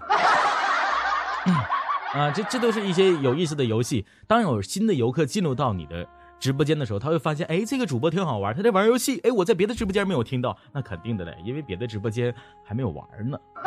[2.13, 4.05] 啊，这这都是一些有意思的游戏。
[4.25, 6.07] 当有新的游客进入到你的
[6.43, 9.17] 直播间的时候，他会发现，哎，这个主播挺好玩，他在玩游戏。
[9.23, 13.39] 哎，我在别的直播间没有听到，那肯定的嘞，因为别的直播间还没有玩呢。
[13.55, 13.63] 啊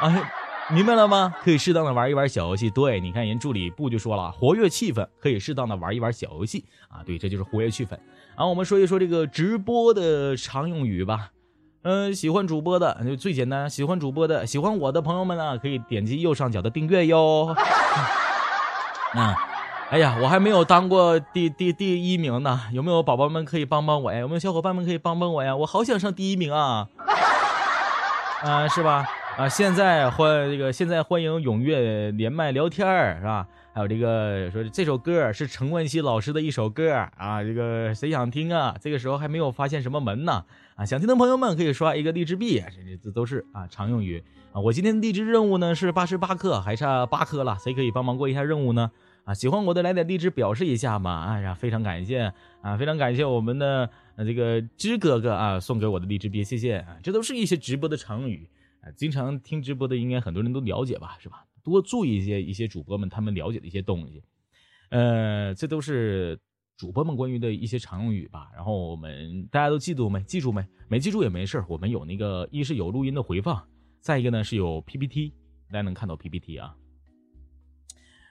[0.00, 0.32] 啊，
[0.70, 1.34] 明白了吗？
[1.44, 2.70] 可以适当的玩一玩小游戏。
[2.70, 6.64] 对，你看人助理部就说了，活跃气氛，可以适当的玩一玩小游戏。
[6.88, 7.90] 啊，对，这就是活跃气氛。
[8.34, 11.28] 然后我们说一说这个直播的常用语吧。
[11.82, 13.68] 嗯，喜欢主播的就最简单。
[13.68, 17.54] 喜欢主播的，喜欢我的朋友们呢，可以点击右上角的订阅哟。
[19.14, 19.34] 嗯，
[19.88, 24.18] 哎呀，我还没有当过第第第一名呢，有没有宝宝们可以帮帮我呀？
[24.18, 25.54] 有没有小伙伴们可以帮帮我呀？
[25.54, 26.88] 我好想上第一名啊！
[28.42, 29.06] 啊，是吧？
[29.38, 33.46] 啊，现在欢这个现在欢迎踊跃连麦聊天儿是吧？
[33.72, 38.74] 还有这个说这首歌是陈冠希老师的一首歌啊，这个谁想听啊？
[38.80, 40.44] 这个时候还没有发现什么门呢
[40.74, 40.84] 啊！
[40.84, 44.60] 想听的朋友们可以刷一个荔枝币，这这都是啊常用语啊。
[44.60, 48.90] 我今天的荔枝任务呢是八十八颗，还差八颗了，谁可以帮忙过一下任务呢？
[49.26, 51.24] 啊，喜欢我的来点荔枝表示一下嘛！
[51.24, 56.96] 哎呀，非常感谢啊，非常感谢我们的这个芝哥哥啊送给我的荔枝币，谢谢啊！
[57.02, 58.48] 这都是一些直播的常用语
[58.82, 61.44] 啊，经常听直播的应该很多人都了解吧，是吧？
[61.64, 64.22] 多注意一些一些主播们他们了解的一些东西，
[64.90, 66.38] 呃，这都是
[66.76, 68.48] 主播们关于的一些常用语吧。
[68.54, 70.22] 然后我们大家都记住没？
[70.22, 70.64] 记住没？
[70.86, 73.60] 没记住也没事我们有那个一是有录音的回放，
[74.00, 75.34] 再一个呢是有 PPT，
[75.68, 76.76] 大家能看到 PPT 啊。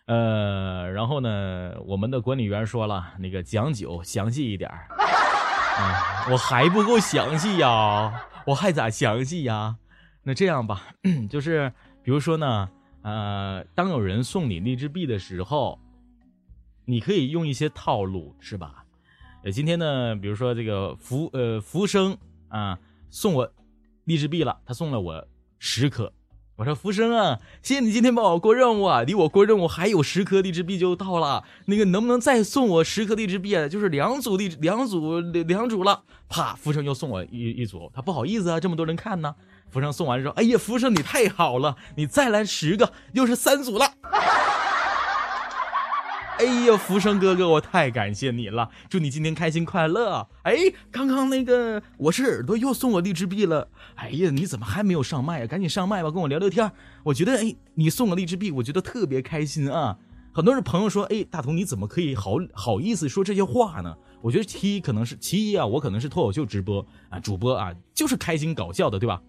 [0.06, 9.78] 呃，然后呢，我们的管理员说了，那个讲究详细一点啊，我还不够详细呀，我还咋详细呀？
[10.24, 10.84] 那这样吧，
[11.30, 11.72] 就是
[12.04, 12.70] 比如说呢。
[13.08, 15.80] 呃，当有人送你荔枝币的时候，
[16.86, 18.84] 你可以用一些套路，是吧？
[19.44, 22.80] 呃，今天呢，比如说这个福呃福生啊
[23.12, 23.48] 送我
[24.06, 25.24] 荔枝币了，他送了我
[25.60, 26.12] 十颗。
[26.58, 33.68] 我说福生啊，谢谢你今天帮我过任务啊，离我过任务还有十颗荔枝币就到了，那个能不能再送我十颗荔枝币啊？
[33.68, 36.04] 就是两组荔两组两组了。
[36.30, 39.36] 啪，福生又送我一一组，他不好意思啊，这么多人看呢。
[39.70, 43.92] 福生送完之后，哎呀，福生你太好了，你再来十个，又是三组了。
[46.38, 50.28] 哎呀，福生哥哥，我太感谢你了，祝你今天开心快乐。
[50.44, 50.54] 哎，
[50.92, 53.70] 刚刚那个我是耳朵又送我荔枝币了。
[53.96, 55.48] 哎呀，你怎么还没有上麦啊？
[55.48, 56.70] 赶紧上麦吧，跟我聊聊天。
[57.04, 59.98] 我觉得，哎，你送我荔枝币，我觉得特别开心啊。
[60.34, 63.96] 很多人朋友说，哎，大同你怎么可以好好意思说这些话呢？
[64.22, 69.22] 我觉得其一可能是其一啊，我可能是脱口秀直播啊，主播啊，就是开心搞笑的，对吧？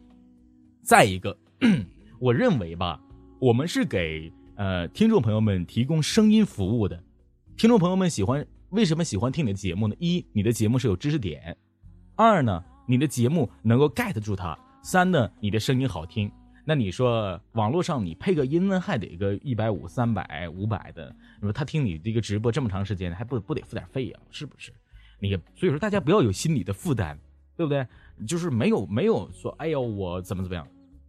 [0.82, 1.38] 再一个，
[2.18, 3.00] 我认为吧，
[3.38, 7.02] 我们是给呃听众朋友们提供声音服务的。
[7.58, 9.94] 听众朋友们喜欢为什么喜欢听你的节目呢？
[9.98, 11.54] 一，你的节目是有知识点；
[12.14, 16.32] 二呢，你的节目能够 get 住他；三呢，你的声音好听。
[16.64, 24.18] 那你说网络上你配个音呢还得一个一百五、三百、五百的，你说他听你这个直播这么长时间，还不不得付点费呀？
[24.30, 24.72] 是不是？
[25.20, 27.18] 你所以说大家不要有心理的负担，
[27.58, 27.86] 对不对？
[28.26, 30.66] 就是没有没有说，哎呦我怎么怎么样？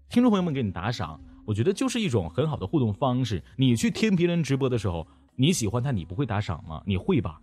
[0.10, 3.42] 听众朋友们给你打赏，我觉得就是一种很好的互动方式。
[3.56, 5.08] 你去听别人直播的时候，
[5.38, 6.84] 你喜欢他，你不会打赏吗？
[6.86, 7.40] 你会吧？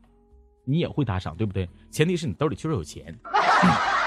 [0.66, 1.66] 你也会打赏，对不对？
[1.90, 3.18] 前提是你兜里确实有钱。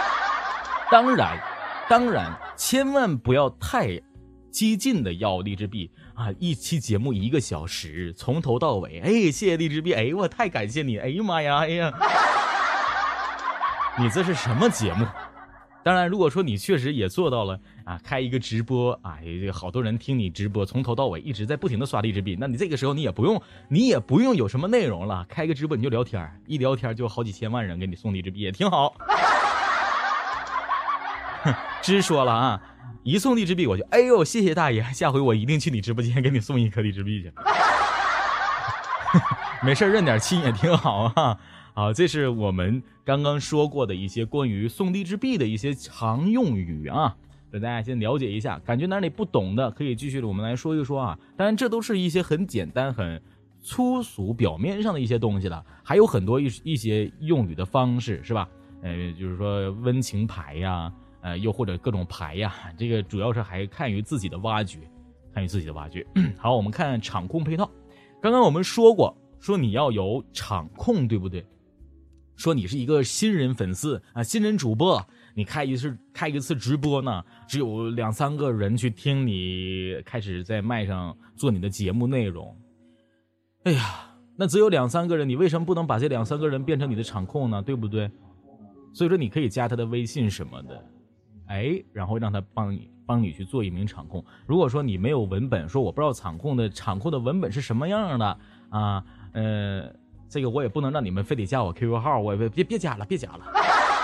[0.92, 1.42] 当然。
[1.90, 3.98] 当然，千万不要太
[4.52, 6.30] 激进的要励志币啊！
[6.38, 11.94] 一期节目一个小时，从头到尾，哎，谢谢励志币，哎，我太感谢你，哎呀妈呀，哎呀，
[13.98, 15.08] 你这是什么节目？
[15.88, 28.94] 当然，如果说你确实也做到了啊，开一个直播啊，这个好多人听你直播，从头到尾一直在不停的刷励志币，那你这个时候你也不用，你也不用有什么内容了，开个直播你就聊天，一聊天就好几千万人给你送励志币，也挺好。
[31.82, 32.62] 直说了啊，
[33.04, 37.32] 一送荔枝币我就哎呦谢谢大爷，下回我一定去你直播间给你送一颗荔枝币去。
[39.64, 41.38] 没事认点亲也挺好啊。
[41.78, 47.16] 好，这是我们刚刚说过的一些关于送地之币的一些常用语啊，
[47.52, 48.58] 让大家先了解一下。
[48.66, 51.20] 感觉哪里不懂的可以继续的我们来说一说啊。
[51.36, 53.22] 当然这都是一些很简单、很
[53.62, 58.50] 粗俗、表面上的一些东西了，还有很多一一些用语的方式是吧？
[58.82, 60.92] 呃，就是说温情牌呀。
[61.22, 64.80] 呃，又或者各种牌呀，这个主要是还看于自己的挖掘，
[65.32, 66.04] 看于自己的挖掘。
[66.40, 67.70] 好，我们看场控配套。
[68.20, 71.46] 刚刚我们说过，说你要有场控，对不对？
[72.38, 82.56] 说你是一个新人粉丝啊，新人主播，你开一次开一次直播呢，只有两三个人去听你开始在麦上做你的节目内容。
[83.64, 87.62] 哎呀，那只有两三个人，你为什么不能把这两三个人变成你的场控呢？
[87.62, 88.10] 对不对？
[88.94, 90.86] 所以说，你可以加他的微信什么的。
[91.48, 94.24] 哎，然后让他帮你帮你去做一名场控。
[94.46, 99.94] 如果说你没有文本，说我不知道场控的场控的文本是什么样的啊，呃，
[100.30, 103.40] 这个我也不能让你们非得加我 QQ 号，我别别别加了，别加了。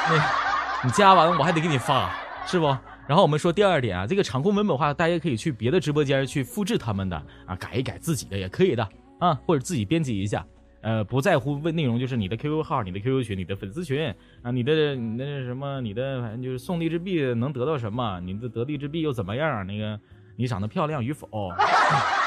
[0.09, 2.13] 那你加完我还得给你发，
[2.45, 2.65] 是不？
[3.05, 8.87] 然后我们说第二点啊，这个场控文本话，大家可以去别的直播间去复制他们的啊，改一改自己的也可以的
[9.19, 10.45] 啊，或者自己编辑一下。
[10.81, 18.19] 呃，不在乎问内容，就是你的 QQ 号、你的 QQ 群、你的粉丝群啊，你的你的什么，你的反正就是送励志币能得到什么？
[18.21, 19.65] 你的得励志币又怎么样？
[19.65, 19.99] 那个
[20.35, 21.27] 你长得漂亮与否？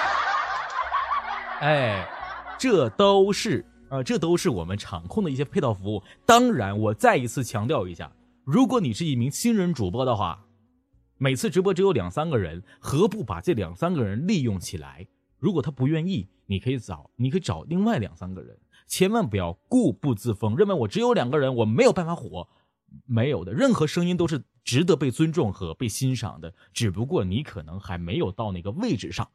[1.61, 2.07] 哎，
[2.59, 6.03] 这都是啊，这都是我们场控的一些配套服务。
[6.25, 8.11] 当然，我再一次强调一下，
[8.45, 10.45] 如果你是一名新人主播的话，
[11.19, 15.07] 每次直播只有两三个人，何不把这两三个人利用起来？
[15.39, 22.49] 如果他不愿意，你可以找，你可以找另外两三个人，千万不要固步自封，认为我只有两个人，我没有办法火。
[23.05, 29.29] 没有的，任何声音都是值得被尊重和被欣赏的，只不过你可能还没有到那个位置上，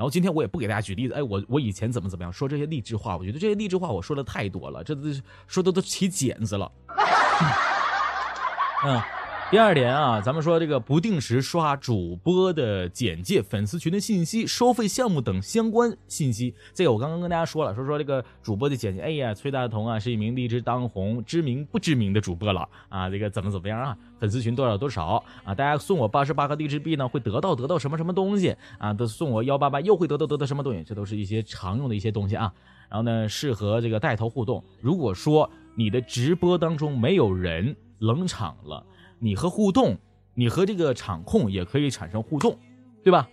[0.00, 5.02] 然后今天我也不给大家举例子，哎，我我以前怎么怎么样说这些励志话，我觉得这些励志话我说的太多了，这都
[5.46, 6.72] 说的都起茧子了，
[8.86, 9.19] 嗯。
[9.50, 16.54] 第二点啊，咱们说这个不定时刷主播的简介、粉丝群的信息、收费项目等相关信息。
[16.72, 19.02] 这个我刚刚跟大家说了，说说这个主播的简介。
[19.02, 23.10] 哎呀，崔大同啊，是一名荔枝当红、知名不知名的主播了啊。
[23.10, 23.98] 这个怎么怎么样啊？
[24.20, 25.52] 粉丝群多少多少啊？
[25.52, 28.92] 大家送我八十八个荔枝币呢，会得到得到什么什么东西啊？
[28.92, 30.84] 都送我幺八八又会得到得到什么东西？
[30.84, 32.52] 这都是一些常用的一些东西啊。
[32.88, 34.62] 然后呢，适合这个带头互动。
[34.80, 38.86] 如果说你的直播当中没有人冷场了。
[39.20, 39.96] 你和互动，
[40.34, 42.58] 你和这个场控也可以产生互动，
[43.04, 43.28] 对吧？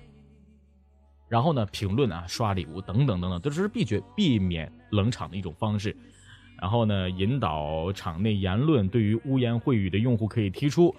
[1.30, 5.96] 然后呢，评论啊，刷礼物等等等等，都是避绝避免冷场的一种方式。
[6.62, 10.96] 然后呢，引导场内言论，对于污言秽语的用户可以提出，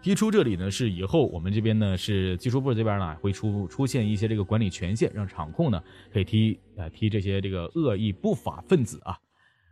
[0.00, 9.18] 提出这里呢是以后我们这边呢是技术部这边呢会出出现一些这个管理权限，让场控呢可以踢啊踢这些这个恶意不法分子啊。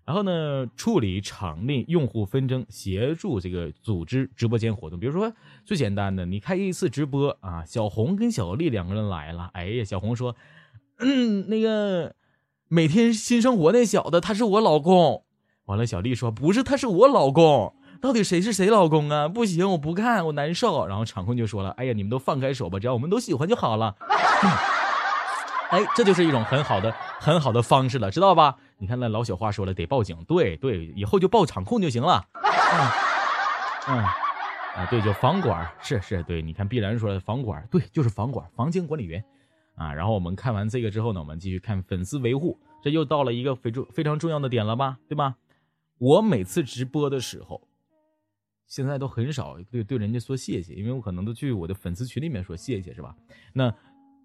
[0.06, 5.00] 然后呢，处理场内用户纷争，协助这个组织直播间活动。
[5.00, 5.32] 比如说
[5.64, 9.50] 最简单的，你开一次直播啊，小红跟小丽两个人来了。
[9.52, 10.36] 哎呀，小红说
[11.00, 12.14] ：“嗯，那个
[12.68, 15.24] 每天新生活那小子他是我老公。”
[15.66, 17.74] 完了，小丽说：“不是，他是我老公。
[18.00, 19.26] 到底谁是谁老公啊？
[19.26, 23.96] 不行，我不看，我难受。”然后场控就说了：“哎呀，你们都放开手吧，只要我们都喜欢就好了。
[25.68, 28.56] ”哎，这就是一种很好的、很好的方式了，知道吧？
[28.78, 30.16] 你看那老小花说了，得报警。
[30.24, 32.26] 对对，以后就报场控就行了。
[32.34, 32.90] 嗯
[33.88, 33.98] 嗯
[34.76, 39.24] 啊，对，就房管是是，对，你看必然说的房管，对，就是房管，房间管理员
[39.74, 39.94] 啊。
[39.94, 44.98] 然后我们看完这个之后呢，我们继续看粉丝维护，这又到了一个非重非常重要的点了吧？
[45.08, 45.36] 对吧？
[45.96, 47.66] 我每次直播的时候，
[48.66, 53.16] 现在都很少对对人家说谢谢，因为我可能都去我的粉丝群里面说谢谢，是吧？
[53.54, 53.72] 那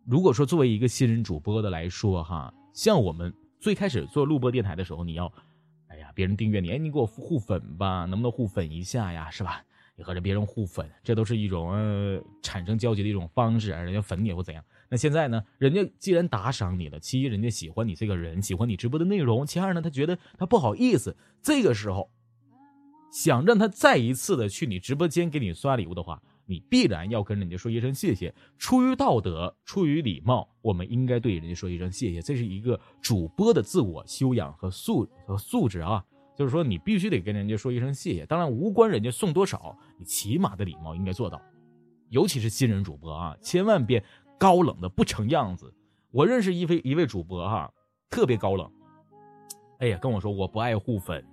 [0.06, 5.32] 如果说作为一个新人主播的来说，哈，像我们最开始做录播电台的时候，你要，
[5.88, 9.64] 哎呀，别人订阅你，哎，你给我互粉吧，能不能互粉一下呀，是吧？
[9.96, 14.64] 你和着别人互粉，这都是一种呃产生交集的一种方式，人家粉你或怎样。
[14.90, 22.10] 那现在呢，人家既然打赏你了，其一人家喜欢你这个人，喜欢你直播的内容；其二呢，他觉得他不好意思，这个时候
[23.14, 28.36] 想让他再一次的去你直播间给你刷礼物的话，你必然要跟人家说一声谢谢。
[28.58, 36.04] 出于道德，出于礼貌，我们应该对人家说一声谢谢，这是一个主播的自我修养和素和素质啊。
[36.36, 38.26] 就是说，你必须得跟人家说一声谢谢。
[38.26, 41.42] 当然，无关人家送多少，你起码的礼貌应该做到。
[42.10, 44.04] 尤其是新人主播啊，千万别
[44.38, 45.74] 高冷的不成样子。
[46.12, 47.72] 我认识一位一位主播哈，
[48.10, 48.70] 特别高冷。
[49.80, 51.24] 哎呀，跟我说我不爱互粉，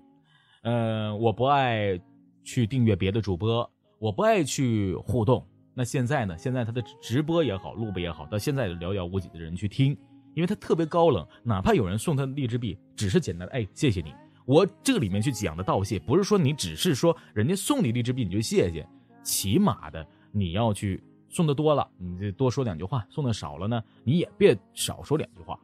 [0.62, 2.00] 嗯，我不爱
[2.44, 3.68] 去订阅别的主播，
[3.98, 5.46] 我不爱去互动。
[5.74, 6.36] 那现在呢？
[6.36, 9.96] 现在他的直播也好，录播也好，到现在寥寥无几的人去听，
[10.34, 11.24] 因为他特别高冷。
[11.44, 14.12] 哪怕有人送他荔枝币，只是简单的哎，谢谢你。
[14.44, 18.84] 我这里面去讲的道谢，不是说你只是说人家送你荔枝币你就谢谢，
[19.22, 25.58] 起码的你要去送的多了，你就多说两句话；送的少了呢，你也别少说两句话。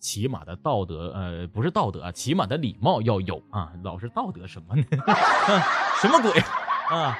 [0.00, 3.72] 起码的道德，呃，不是道德啊，起码的礼貌要有啊。
[3.84, 4.84] 老是道德什么呢？
[6.02, 6.32] 什么鬼
[6.90, 7.16] 啊？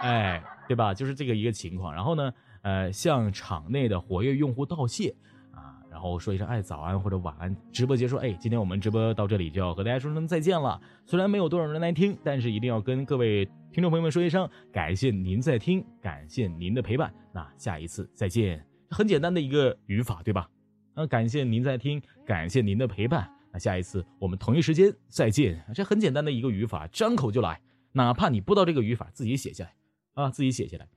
[0.00, 0.92] 哎，对吧？
[0.92, 1.94] 就是这个一个情况。
[1.94, 2.32] 然后呢，
[2.62, 5.14] 呃，向场内的活跃用户道谢
[5.52, 5.78] 啊。
[5.90, 10.80] 然后说一声哎早安或者晚安，直播结束哎，今天我们直播到这里就要和大家说声再见了。
[11.04, 17.12] 虽然没有多少人来听，但是一定要跟各位听众朋友们说一声感谢您在听，感谢您的陪伴。
[17.32, 20.48] 那下一次再见，很简单的一个语法对吧？
[20.94, 23.30] 啊，感谢您在听，感谢您的陪伴。
[23.52, 27.60] 那下一次我们同一时间再见，这很简单的一个语法，张口就来。
[27.92, 29.74] 哪怕你不知道这个语法，自己写下来
[30.14, 30.88] 啊，自己写下来。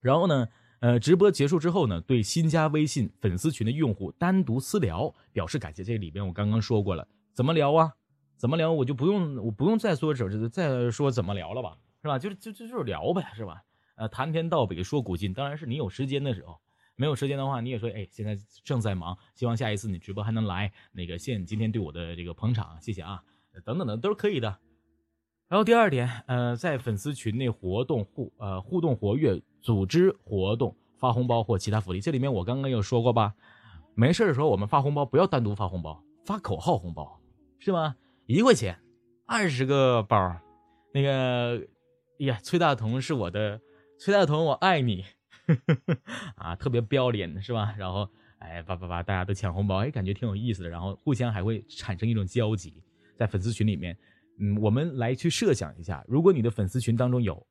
[0.00, 0.48] 然后呢？
[0.80, 5.82] 呃，直播结束之后呢，对新加微信粉丝群的用户单独私聊表示感谢。
[5.82, 7.94] 这里边我刚刚说过了，怎么聊啊？
[8.36, 8.70] 怎么聊？
[8.70, 11.78] 我就不用，我不用再说这再说怎么聊了吧？
[12.02, 12.18] 是吧？
[12.18, 13.62] 就是就就就是聊呗，是吧？
[13.94, 16.60] 呃，谈天道北说古今，当然是你有时间的时候，
[16.96, 20.70] 没有时间的话，你也说，哎，现在正在忙，希望下一次你直播还能来。
[20.92, 23.22] 那个，谢谢你今天对我的这个捧场，谢谢啊，
[23.64, 24.58] 等等的都是可以的。
[25.48, 29.40] 然后第二点，呃，在粉丝群内活动互呃互动活跃。
[29.64, 33.34] 组织活动发红包或其他福利，这里面我刚刚有说过吧？
[33.94, 37.18] 没事的时候我们发红包不要单独发红包，发口号红包
[37.58, 37.96] 是吗？
[38.26, 38.78] 一块钱，
[39.24, 40.36] 二十个包，
[40.92, 41.66] 那个，
[42.20, 43.58] 哎呀，崔大同是我的，
[43.98, 45.06] 崔大同我爱你，
[46.36, 47.74] 啊，特别不要脸是吧？
[47.78, 48.06] 然后
[48.38, 52.82] 哎，叭叭叭，大家都抢红包，哎，感觉挺有意思的，然后互相还会产生一种交集，
[53.16, 53.96] 在粉丝群里面，
[54.38, 57.46] 嗯，我们来去设想一下，如果你的粉丝群当中有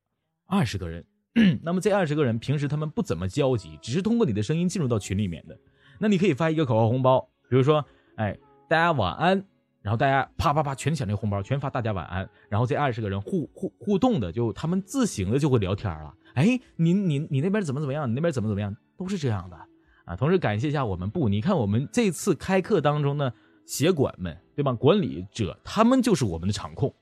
[0.46, 1.06] 二十个人。
[1.63, 5.58] 那么这二十个人平时他们不怎么交集，只是通过你的声音进入到群里面的。
[5.98, 7.84] 那你可以发一个口号红包，比如说，
[8.17, 8.38] 哎，
[8.69, 9.43] 大家晚安，
[9.82, 16.13] 然后大家啪啪啪全抢这个红包，全发大家晚安，然后这二十个人互互互动的，就他们自行的就会聊天了。
[16.36, 18.08] 哎，你你你那边怎么怎么样？
[18.08, 18.76] 你那边怎么怎么样？
[18.96, 19.58] 都是这样的
[20.06, 20.15] 啊。
[20.15, 23.34] 同时感谢一下我们部，你看我们这次开课当中呢
[23.65, 24.73] 协管们，对吧？
[24.73, 26.93] 管理者他们就是我们的场控，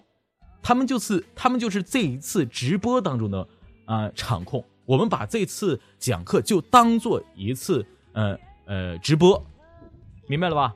[0.61, 3.47] 他们就是他们就是这一次直播当中的。
[3.85, 9.43] 啊，场控，我们把这次讲课就当做一次，呃呃，直播，
[10.27, 10.73] 明白了吧？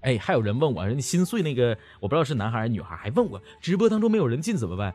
[0.00, 4.92] 哎，还有人问我，人心碎那个，我不知道是男孩还是女孩，还问我直播当中没有人进怎么办？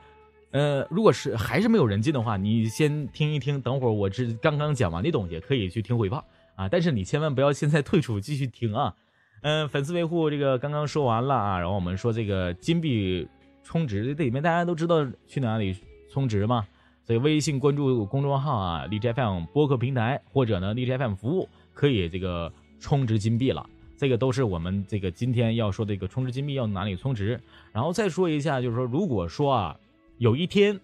[0.49, 6.21] 呃，如果是还是没有人进的话，你先听一听，等会儿我这刚刚讲完的东西可以去听回放
[6.55, 8.93] 啊，但是你千万不要现在退出继续听啊。
[9.41, 13.27] 嗯，粉丝维护这个刚刚说完了啊，然后我们说这个金币
[13.63, 15.75] 充值，这里面大家都知道去哪里
[16.11, 16.67] 充值吗？
[17.03, 23.67] 所以微信关注公众号啊，荔枝 FM 播客平台，或者呢荔枝 FM 服务，可以这个充值金币了。
[23.97, 27.39] 这个都是我们这个今天要说的一个充值金币要哪里充值。
[27.71, 29.77] 然后再说一下，就是说，如果说啊，
[30.19, 30.79] 有一天，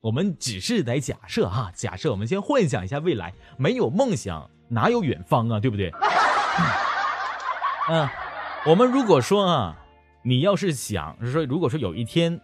[0.00, 5.90] 我们只是在假设哈，假设我们先幻想一下未来，没有梦想哪有远方啊，对不对？
[7.88, 8.08] 嗯，
[8.66, 9.76] 我们如果说啊，
[10.22, 12.40] 你要是想是说，如果说有一天。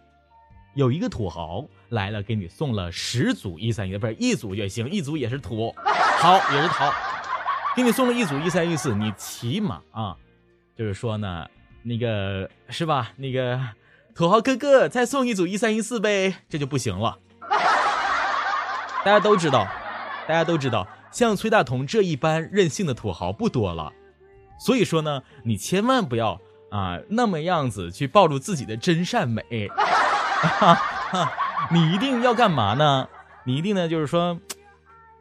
[0.75, 6.93] 有一个土豪来了，给你送了十组一三一，不是一组也行，一组也是土豪，也是豪，
[7.75, 10.15] 给你送了一组一三一四，你起码啊，
[10.77, 11.47] 就是说呢，
[11.81, 13.11] 那个是吧？
[13.17, 13.59] 那个
[14.13, 17.17] 土豪哥哥再送一组一三一四呗，这就不行了。
[19.03, 19.67] 大家都知道，
[20.27, 23.91] 大家都知道，像崔大同这一般任性的土豪不多了，
[24.59, 26.39] 所以说呢，你千万不要
[26.69, 29.43] 啊那么样子去暴露自己的真善美。
[31.71, 33.07] 你一定要干嘛呢？
[33.45, 34.39] 你一定呢，就是说，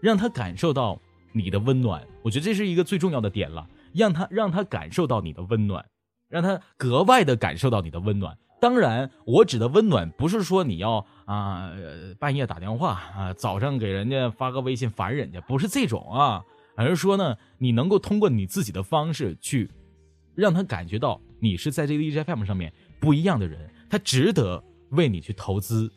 [0.00, 1.00] 让他感受到
[1.32, 2.06] 你的温暖。
[2.22, 5.84] 我觉得这是一个最重要的点了，让他让他感受到你的温暖，
[6.28, 8.36] 让他格外的感受到你的温暖。
[8.60, 11.70] 当然，我指的温暖不是说你要啊
[12.18, 16.44] 半夜打电话啊，早上给人家发个微信烦人家，不是这种啊，
[16.78, 19.68] 而是说呢，你能够通过你自己的方式去
[20.36, 25.90] 让他感觉到你是在这个 EJFM 上面不一样的人，他值得为你去投资，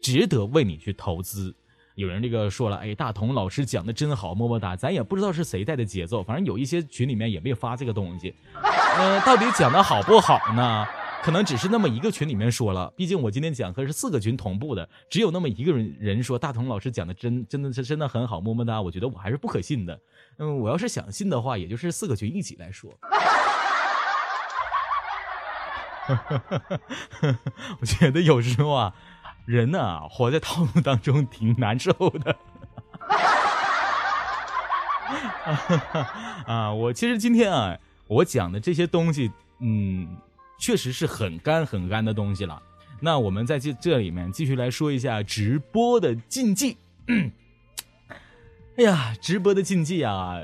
[0.00, 1.54] 值得为你去投资。
[1.96, 4.74] 有人这个说了，哎，大同老师讲的真好，么么哒。
[4.74, 8.34] 咱也不知道是谁带的节奏，反正有一些群里面也没发这个东西。
[8.62, 10.86] 呃，到底讲的好不好呢？
[11.22, 12.92] 可能只是那么一个群里面说了。
[12.96, 18.80] 毕竟我今天讲课是四个群同步的，只有那么一个人人说大同老师讲的真真的是真的很好，么么哒。
[18.80, 20.00] 我觉得我还是不可信的。
[20.38, 22.90] 嗯，我要是想信的话，也就是四个群一起来说。
[27.80, 28.94] 我觉得有时候啊。
[29.44, 32.36] 人呢，活在套路当中挺难受的。
[36.44, 40.06] 啊，我其实今天啊，我讲的这些东西，嗯，
[40.58, 42.60] 确实是很干很干的东西了。
[43.00, 46.76] 那我们在这这里面继续来说一下直播的禁忌。
[48.76, 50.36] 哎呀，直播的禁忌啊，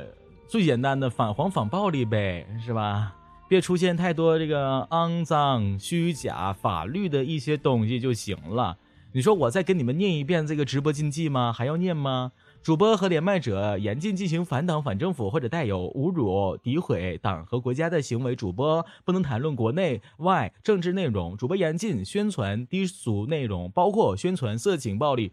[0.49, 3.15] 最简单的反黄反暴力呗，是吧？
[3.49, 8.79] 别出现太多这个肮脏、虚假、法律的一些东西就行了。
[9.13, 11.53] 你说我再跟你们念一遍这个直播禁忌吗？
[11.53, 12.33] 还要念吗？
[12.65, 18.35] 主播和连麦者严禁进行反党、反政府或者带有侮辱、诋毁党和国家的行为。
[18.35, 21.37] 主播不能谈论国内外政治内容。
[21.37, 25.31] 主播严禁宣传低俗内容，包括宣传色情、暴力。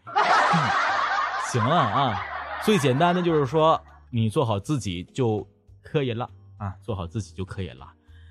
[1.49, 2.21] 行了啊，
[2.65, 5.47] 最简单的就是说，你做好自己就
[5.81, 7.87] 可以了啊，做好自己就可以了。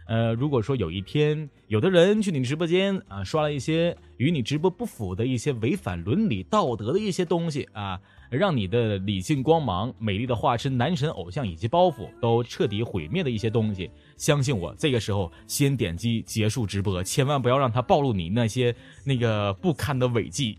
[0.09, 7.98] 呃，如果说有一天有的人去你直播间啊，刷了一些与你直播不符的一些违反伦理道德的一些东西啊，
[8.31, 18.74] 让你的理性光芒、美丽的化身、男神偶像以及包袱都彻底毁灭的一些东西，相信我，这个时候先点击结束直播，千万不要让他暴露你那些
[19.05, 20.57] 那个不堪的违纪。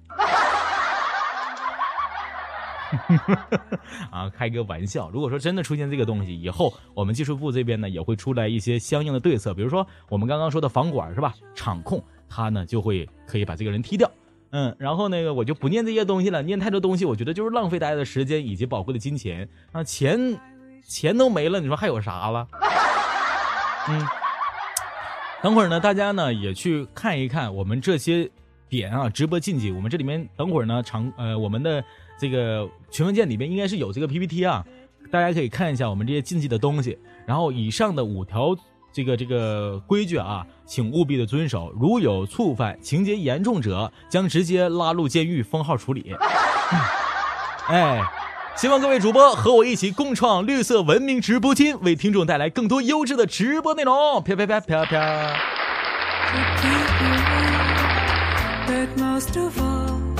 [4.11, 5.09] 啊，开个玩笑。
[5.11, 9.53] 如果说真的出现这个东西，以后我们技术部这边呢也会出来一些相应的对策。
[9.53, 11.33] 比如说我们刚刚说的房管是吧？
[11.55, 14.11] 场控他呢就会可以把这个人踢掉。
[14.51, 20.39] 嗯，然后那个我就不念这些东西了，念太多东西，我觉得就是浪费大家的时间以及宝贵的金钱啊，钱
[20.85, 22.47] 钱都没了，你说还有啥了？
[23.89, 24.05] 嗯，
[25.41, 28.29] 等会儿呢，大家呢也去看一看我们这些
[28.69, 29.71] 点啊，直播禁忌。
[29.71, 31.83] 我们这里面等会儿呢，长呃我们的。
[32.19, 34.63] 这个群文件里面应该是有这个 PPT 啊，
[35.09, 36.95] 大家可以看一下我们这些禁忌的东西。
[37.25, 38.55] 然后以上的五条
[38.93, 41.71] 这个这个规矩啊，请务必的遵守。
[41.79, 46.15] 如有触犯，情节严重者将直接拉入监狱封号处理。
[47.67, 48.01] 哎，
[48.55, 54.21] 希望各位主播和我一起共创绿色文明直播间，为听众带来更多优质的直播内容。
[54.23, 55.39] 啪啪啪啪啪。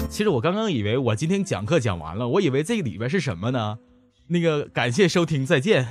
[0.10, 3.78] 其实我刚刚以为我今天讲课讲完了，我以为这里边是什么呢？
[4.28, 5.86] 那个感谢收听，再见。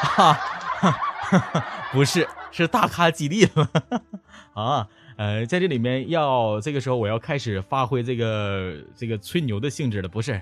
[0.00, 0.90] 哈，哈
[1.30, 3.70] 哈，不是，是大咖激励了。
[4.54, 10.40] 啊，呃，在这里面要这个时候我要开始发挥这个这个吹牛的性质了，不是？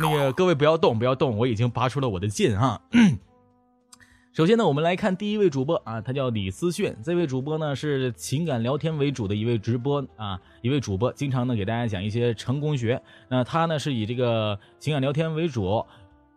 [0.00, 2.80] 那个各位不要动，不要动，我已经拔出了我的剑哈。
[4.34, 6.96] 首先呢，我们来看第一位主播啊，他叫李思炫。
[7.04, 13.00] 这位主播呢是情感聊天为主的一位直播啊，一位主播，经常呢给大家讲一些成功学。
[13.28, 15.86] 那他呢是以这个情感聊天为主，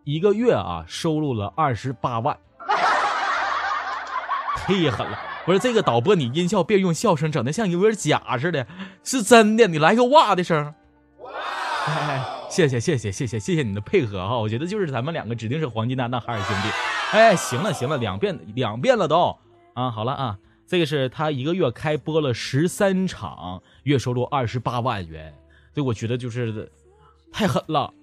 [0.04, 2.38] 一个月啊收入了二十八万，
[4.58, 5.18] 太狠了！
[5.46, 8.68] 不是这个导播，你音效别用笑声，整的像有点假似的，
[9.04, 10.74] 是真的，你来个哇的声。
[11.20, 11.30] 哇
[12.50, 16.70] 谢谢谢谢谢谢谢谢你的配合哈，我觉得就是咱们两个指定是黄金搭档，海尔兄弟。
[17.12, 19.38] 哎，行了行了，两遍两遍了都
[19.74, 20.38] 啊，好了啊，
[20.68, 25.34] 这个是他一个月开播了十三场，月收入二十八万元，
[25.74, 26.70] 所以我觉得就是
[27.32, 27.94] 太狠了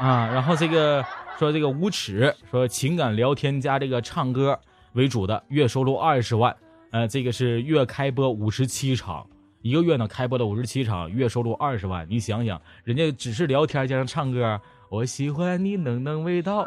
[0.00, 0.30] 啊。
[0.32, 1.04] 然后这个
[1.38, 4.58] 说这个无耻，说情感聊天加这个唱歌
[4.92, 6.54] 为主的，月收入二十万，
[6.92, 9.26] 呃，这个是月开播五十七场。
[9.60, 12.06] 一个月呢，开播了五十七场，月收入二十万。
[12.08, 14.60] 你想想，人家只是聊天加上唱歌，
[14.90, 16.66] 我喜欢你嫩嫩味道。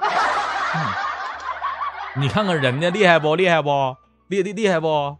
[2.19, 3.35] 你看看人家厉害不？
[3.35, 3.95] 厉害不？
[4.27, 5.15] 厉厉厉害不？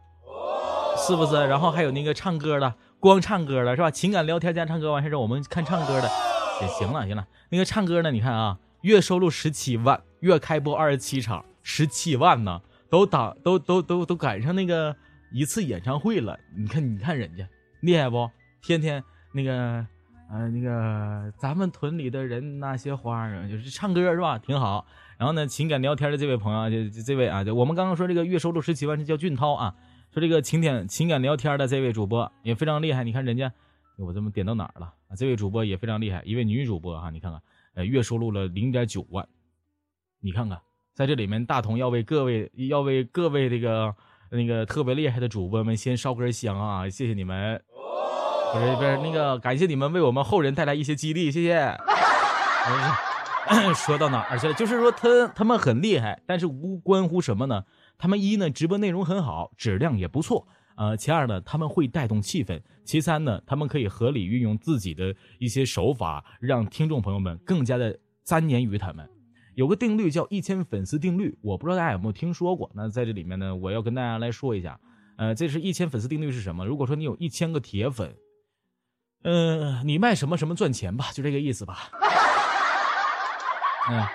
[0.97, 1.35] 是不是？
[1.47, 3.89] 然后还有那个唱歌的，光唱歌的是吧？
[3.89, 6.09] 情感聊天加唱歌完事儿，我们看唱歌的
[6.61, 7.25] 也行了，行了。
[7.49, 8.57] 那个唱歌的，你看啊，
[8.87, 14.95] 月收入十七万，月开播二十七场，十七万呢，都打都都都都赶上那个。
[15.29, 16.39] 一次演唱会了。
[16.55, 17.45] 你看，你看人家
[17.81, 18.31] 厉害不？
[18.61, 19.85] 天天那个，
[20.31, 24.39] 呃，那个咱们屯里的人那些花儿，就是唱歌是吧？
[24.39, 24.87] 挺好。
[25.17, 29.75] 然后呢，情感聊天的这位朋友，就就这位啊，就我们刚刚说这个月收入十七万是叫俊涛啊。
[30.13, 33.03] 说这个情感情感聊天的这位主播也非常厉害。
[33.03, 33.51] 你看人家，
[33.97, 35.11] 我这么点到哪儿了啊？
[35.17, 37.41] 这位主播也非常厉害，一位女主播哈，你看看，
[37.77, 39.27] 呃，月收入了零点九万。
[40.19, 40.59] 你看看，
[40.95, 43.95] 在这里面，大同要为各位要为各位这个
[44.31, 46.89] 那个特别厉害的主播们先烧根香啊！
[46.89, 47.61] 谢谢你们，
[48.51, 51.77] 不是不是那个感谢你们为我们后人带来一些激励，谢谢。
[53.75, 54.53] 说到哪儿去了？
[54.55, 57.65] 就是说他他们很厉害，但是无关乎什么呢？
[57.99, 60.47] 他们一呢直播内容很好，质量也不错。
[60.77, 62.61] 呃，其二呢他们会带动气氛。
[62.85, 69.09] 其三呢他们可以合理运用自己的一些手法，让听众朋友们更加的粘黏于他们。
[69.55, 72.71] 有个定律叫一千粉丝定律，我不知道大家有没有听说过。
[72.75, 74.79] 那在这里面呢，我要跟大家来说一下。
[75.17, 76.63] 呃，这是一千粉丝定律是什么？
[76.63, 78.15] 如果说你有一千个铁粉，
[79.23, 81.89] 呃，你卖什么什么赚钱吧，就这个意思吧。
[83.89, 84.05] 嗯，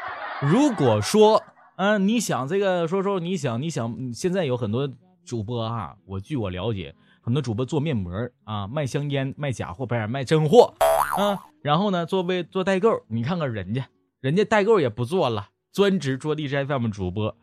[0.48, 1.42] 如果说，
[1.74, 4.88] 嗯，你想这个，说说你想，你想，现在有很多
[5.24, 8.12] 主播啊，我据我了解，很多主播做面膜
[8.44, 10.74] 啊，卖香烟，卖假货，不是卖真货
[11.16, 11.38] 啊。
[11.62, 13.86] 然后呢，作为做代购，你看看人家，
[14.20, 17.36] 人家代购也不做了，专职做荔枝 FM 主播。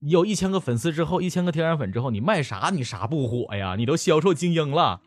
[0.00, 3.76] 有一千个粉丝之后，一千个天然粉之后，你卖啥你啥不火呀？
[3.76, 5.00] 你都销售精英了。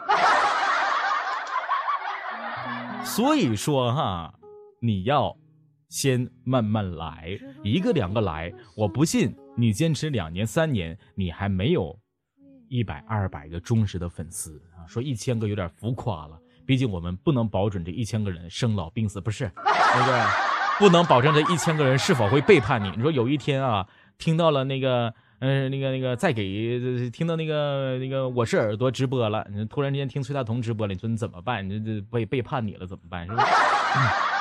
[3.04, 4.34] 所以说哈，
[4.82, 5.38] 你要。
[5.89, 11.97] 先慢慢来，一个两个来，我不信你坚持两年三年，你还没有
[12.70, 14.86] 一百二百个忠实的粉丝啊！
[14.88, 20.22] 说一千个有点浮夸了，毕竟我们不能保准这一千个人生老病死，不是 对不对
[20.78, 22.91] 不能保证这一千个人是否会背叛你。
[22.95, 23.88] 你说有一天啊，
[24.20, 31.68] 听到了那个嗯那个那个再给听到那个那个我是耳朵直播了，你突然之间听崔大同直播了，你说你怎么办？
[31.68, 33.26] 你这这被背叛你了怎么办？
[33.26, 33.43] 是吧？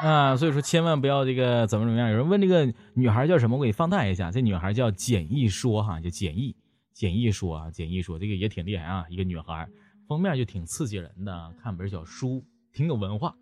[0.00, 2.08] 啊，所以说千万不要这个怎么怎么样。
[2.10, 4.30] 有人问这个女孩叫什么，我给你放大一下。
[4.30, 6.54] 这女孩叫简易说哈，叫简易，
[6.92, 9.68] 简易说啊，简易说这个也挺厉害啊，一个女孩，
[10.06, 13.34] 封面就挺刺激人的，看本小书，挺有文化。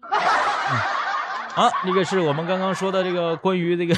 [1.54, 3.94] 啊，那个是我们刚刚说的这个关于这个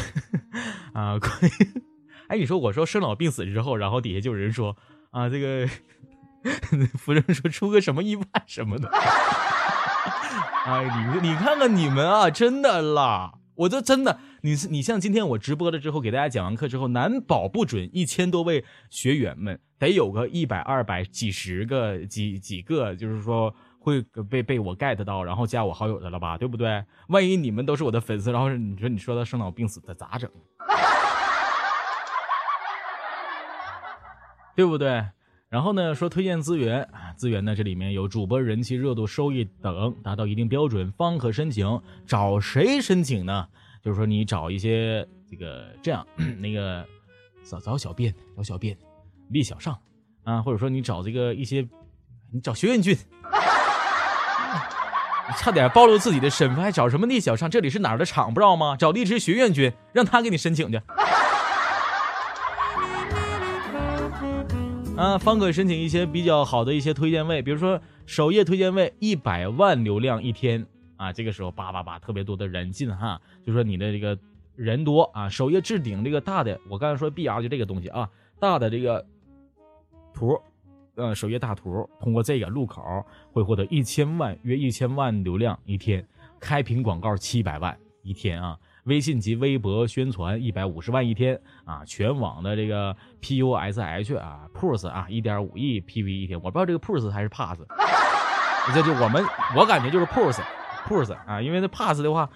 [0.92, 1.82] 啊，关于，
[2.26, 4.76] 哎，你说我说生老病死之后，然后底下就有人说
[5.11, 5.68] 啊，这个
[6.98, 8.90] 夫人说出个什么意外什么的。
[10.66, 13.32] 哎，你你看看你们啊，真的啦！
[13.54, 24.00] 我这真的，你你像今天我直播了之后，给大家讲完课之后，难保不准一千多位学员们得有个一百、二百、几十个、几几个，就是说会
[24.30, 26.38] 被被我 get 到，然后加我好友的了吧？
[26.38, 26.84] 对不对？
[27.09, 30.30] 万一你们都是我的粉丝，然后你说你说他生老病死的咋整？
[34.54, 35.04] 对不对？
[35.51, 41.80] 然后呢，说推荐资源啊，资源呢这里面有主播人气、热度、收益等达到一定标准方可申请。
[42.07, 43.49] 找谁申请呢？
[43.82, 46.07] 就是说你找一些这个这样
[46.38, 46.84] 那个
[47.44, 48.76] 找找小编，找小编，
[49.30, 49.74] 立小上
[50.24, 51.66] 啊，或者说你找这个一些，
[52.30, 52.94] 你找学院君，
[55.38, 57.51] 差点暴露自己的身份，还找什么立小上？
[57.51, 58.76] 这里是哪儿的厂不知道吗？
[58.76, 60.78] 找荔枝学院君，让他给你申请去。
[64.99, 74.18] 啊，方可申请一些比较好的一些推荐位，比如说首页推荐位一百万流量一天啊，这个时候叭叭叭特别多的人进哈，就说你的这个
[74.57, 79.07] 人多啊，首页置顶这个大的，我刚才说 B R 就这个东西啊，大的这个
[80.12, 80.36] 图，
[80.96, 82.82] 呃，首页大图，通过这个入口
[83.30, 86.05] 会获得一千万约一千万流量一天，
[86.40, 88.59] 开屏广告七百万一天啊。
[88.89, 97.59] 微信及微博宣传一百五十万一天啊，全网的这个 PUSH 啊，PUS 啊，一点五亿 PV 一天，我不知道这个 PUS 还是 PASS，
[98.74, 99.22] 这 就我们
[99.57, 102.28] 我感觉就是 PUS，PUS 啊，因为那 PASS 的话，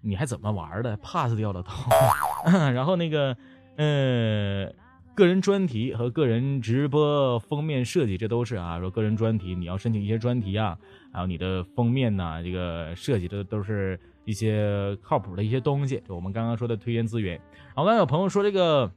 [0.00, 1.70] 你还怎么玩的？PASS 掉了都，
[2.50, 3.36] 然后那个
[3.76, 4.70] 呃，
[5.16, 10.78] 个人专题和个人直播封面设计，这都是啊，说个人专题你要申请一些专题啊，
[11.12, 13.98] 还有你的封面呐，这个设计的都是。
[14.26, 17.36] 一些靠谱的一些东西，就我们刚刚说的推荐资源。
[17.36, 18.90] 然后刚刚有朋友说这个，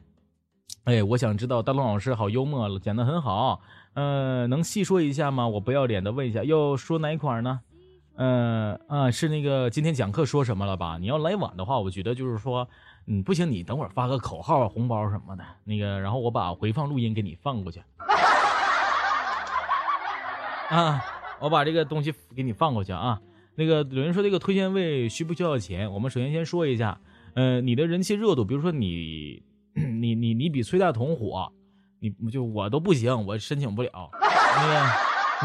[0.86, 3.62] 哎，我想知道大龙老师好幽默，讲的很好，
[3.94, 5.48] 嗯，能细说一下吗？
[5.48, 7.60] 我不要脸的问一下，要说哪一款呢？
[8.16, 10.98] 嗯啊，是那个今天讲课说什么了吧？
[11.00, 12.68] 你要来晚的话，我觉得就是说，
[13.12, 17.82] 嗯，不行，你等会儿发个口号、红包什么的，那个，然后我把回放录音给你放过去。
[20.70, 21.04] 啊，
[21.42, 23.20] 我把这个东西给你放过去啊。
[23.56, 25.92] 那个有人说这个推荐位需不需要钱？
[25.92, 27.02] 我们首先先说一下，
[27.34, 29.42] 呃，你的人气热度，比如说你，
[29.74, 31.52] 你你你比崔大同火，
[32.00, 33.90] 你就我都不行，我申请不了。
[34.22, 34.86] 那个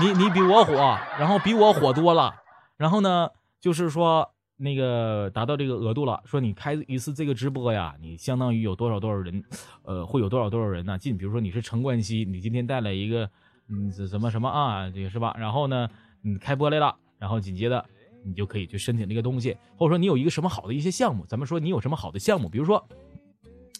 [0.03, 0.75] 你你比我火，
[1.19, 2.35] 然后比我火多了，
[2.77, 9.43] 然后呢，就是说那个达到这个额度了，说你开一次这个直播呀，你相当于有多少多少人，
[9.83, 11.17] 呃，会有多少多少人呢进？
[11.19, 13.31] 比如说你是陈冠希，你今天带来一个
[13.69, 15.35] 嗯什么什么啊，这个是吧？
[15.39, 15.89] 然后呢，
[16.23, 17.85] 你开播来了，然后紧接着。
[18.27, 22.83] 你就可以去申请这个东西，或者说你有一个什么好的一些项目，咱们说你有什么好的项目，比如说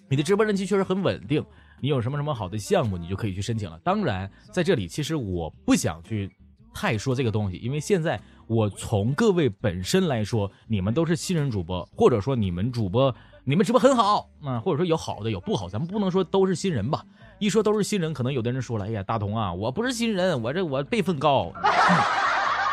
[0.07, 1.43] 你的直播人气确实很稳定，
[1.81, 3.81] 你有什么什么好的项目，你就可以去申请了。
[3.83, 6.31] 当然，在这里其实我不想去
[6.75, 13.15] 太说这个东西，因为现在我从各位本身来说，你们都是新人主播，或者说你们主播
[13.45, 17.05] 你们直播很好啊，或者说有好的有不好，咱们不能说都是新人吧。
[17.39, 21.53] 一说都是新人，可能有的人说了，哎呀，大同啊，我不是新人，我这我辈分高，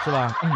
[0.03, 0.33] 是吧？
[0.43, 0.51] 嗯。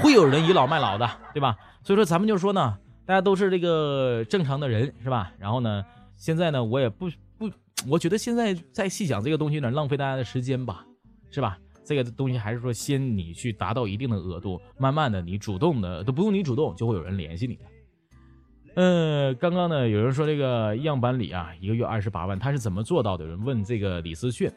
[0.00, 1.56] 会有人倚老卖老的，对吧？
[1.82, 5.32] 所以说咱们就说呢，大家都是这个正常的人，是吧？
[5.40, 5.84] 然后呢，
[6.16, 7.50] 现在呢，我也不不，
[7.88, 10.84] 我觉得现在再细讲这个东西有点浪费大家的时间吧，
[11.32, 11.58] 是吧？
[11.88, 17.64] 这个东西还是说先你去达到一定的额度，慢慢的你主动的都不用你主动，就会有人联系你的。
[18.74, 23.24] 嗯，刚刚呢有人说这个样板里啊，一个月二十八万，他是怎么做到的？
[23.24, 24.52] 有人问这个李思训，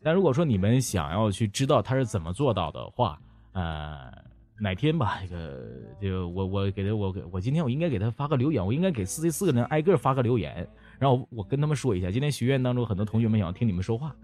[0.00, 3.18] 但如果说你们想要去知道他是怎么做到的话，
[3.52, 4.24] 呃。
[4.58, 5.66] 哪天吧，这个
[6.00, 10.66] 就我我给他我我今天我应该给他发个留言，我应该给四这四个人挨个发个留言，
[10.98, 14.16] 然后我跟他们说一下，今天学院当中很多同学们想要听你们说话，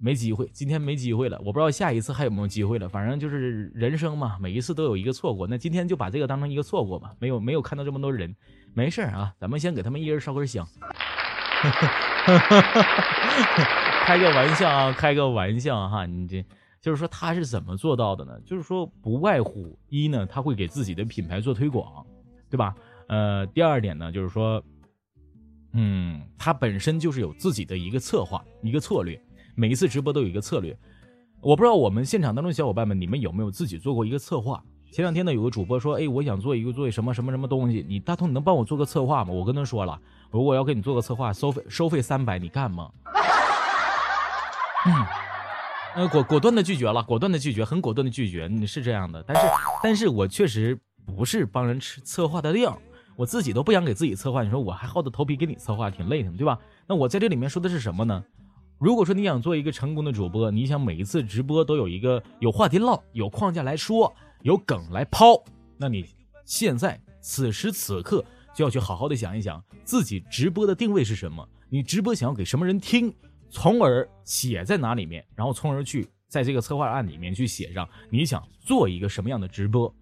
[0.00, 8.34] 没机会，今天没机会了，我不知道下一次还有没有机会了，反正就是人生嘛，每一次都有一个错过，那今天就把这个当成一个错过吧，没有没有看到这么多人，
[8.74, 10.66] 没事啊，咱们先给他们一人烧根香，
[14.04, 16.44] 开个玩笑啊，开个玩笑哈，你这。
[16.80, 18.40] 就是说他是怎么做到的呢？
[18.46, 22.06] 就是说不外乎一呢，他会给自己的品牌做推广，
[22.48, 22.72] 对吧？
[23.08, 24.62] 呃，第二点呢，就是说，
[25.72, 29.20] 嗯，他本身就是有自己的一个策划、一个策略，
[29.58, 30.78] 每一次直播都有一个策略。
[31.40, 34.62] 我不知道我们现场当中小伙伴们，你们有没有自己做过一个策划？
[34.92, 39.32] 前两天呢，有个主播说，哎，我想做一个做什么什么什么东西，你大同你能帮我做个策划吗？
[39.32, 40.00] 我跟他说了，
[40.30, 42.88] 如果要给你做个策划，收费收费三百，你干吗？
[44.86, 44.94] 嗯。
[45.96, 49.20] 呃，果果断的拒绝了，果断的拒绝，很果断的拒绝，你是这样的。
[49.26, 49.42] 但是，
[49.82, 52.78] 但是我确实不是帮人吃策划的料，
[53.16, 56.56] 我自己都不想给自己策划，你说我还厚着头皮给你策划，挺累的，对吧？
[56.86, 58.22] 那我在这里面说的是什么呢？
[58.78, 65.42] 如果说你想做一个成功的主播，你想每一次直播都有一个有话题唠，有框架来说，有梗来抛，
[65.76, 66.06] 那你
[66.44, 68.24] 现在此时此刻
[68.54, 71.46] 就要去好好的想一想，自己直播的定位是什么？
[71.68, 73.12] 你直播想要给什么人听？
[73.50, 79.92] 从而写在哪里面，然后从而去在这个策划案里面去写上你想做一个什么样的直播。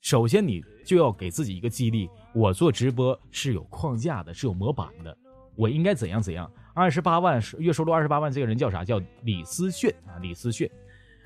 [0.00, 5.14] 首先，你就要给自己一个激励：我做直播是有框架的，是有模板的，
[5.54, 6.50] 我应该怎样怎样。
[6.74, 8.84] 二十八万月收入，二十八万，这个人叫啥？
[8.84, 10.70] 叫李思炫啊，李思炫。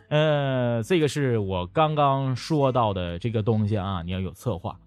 [0.09, 4.79] 呃，这个是我刚刚说到的这个东西啊，你要有策划。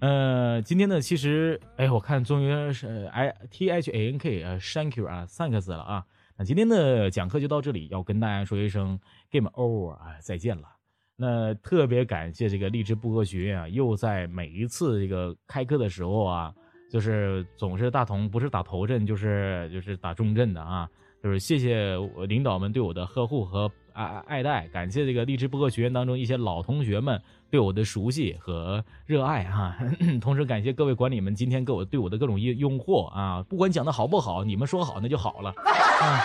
[0.00, 6.04] 呃，今天呢，其实，哎，我看终于是 I T H A N K 呃，Thank you 啊，Thanks 了啊。
[6.36, 8.98] 那今天的讲课就到这里，要跟大家说一声
[9.30, 10.68] Game over 啊，再见了。
[11.16, 16.52] 那特别感谢这个励志不科学院啊，又在每一次这个开课的时候啊，
[16.94, 20.88] 就是总是大同不是打头阵，就是就是打中阵的啊。
[21.20, 27.20] 就是谢谢我领导们对我的呵护和爱爱戴，感谢这个励志播客学院当中一些老同学们
[27.50, 29.76] 对我的熟悉和热爱哈，
[30.22, 36.20] 同时感谢各位管理们今天给我对我的各种用用货啊，不管讲的好不好，你们说好那就好了啊。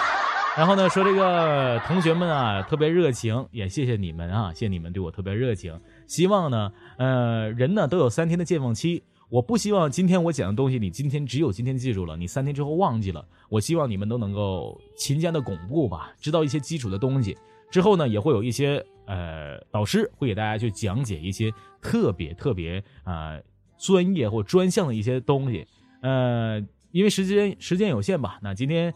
[0.56, 5.80] 然后呢，说这个同学们啊特别热情，也谢谢你们啊，谢谢你们对我特别热情。
[6.06, 9.02] 希望呢，呃，人呢都有三天的健忘期。
[9.30, 13.24] 我不希望今天我讲的东西，你今天只有今天记住了，你三天之后忘记了。
[13.48, 17.38] 我希望你们都能够勤加的巩固吧，知道一些基础的东西。
[17.70, 23.38] 之后呢，也会有一些呃导师会给大家去讲解一些特别特别啊
[23.78, 25.64] 专业或专项的一些东西。
[26.02, 26.60] 呃，
[26.92, 28.92] 因为时间时间有限吧，那今天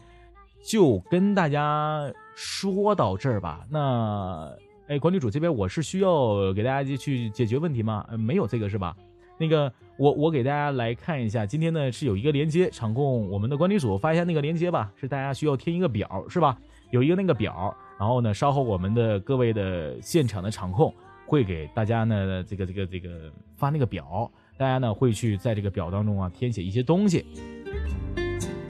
[0.66, 3.64] 就跟大家说到这儿吧。
[3.70, 4.52] 那
[4.88, 8.04] 哎，管理主这边我是需要给大家去解决问题吗？
[8.18, 8.96] 没有这个是吧？
[9.38, 9.72] 那个。
[9.96, 16.58] 我我给大家来看一下，今天呢是有一个连接，场控我们的管理组发一下那个连接吧，是大家需要填一个表是吧？
[16.90, 20.92] 有一个那个表，然后呢，稍后我们的各位的现场的场控
[21.28, 27.24] 会给大家呢这个这个这个发那个表，大家呢会去在这个表当中啊填写一些东西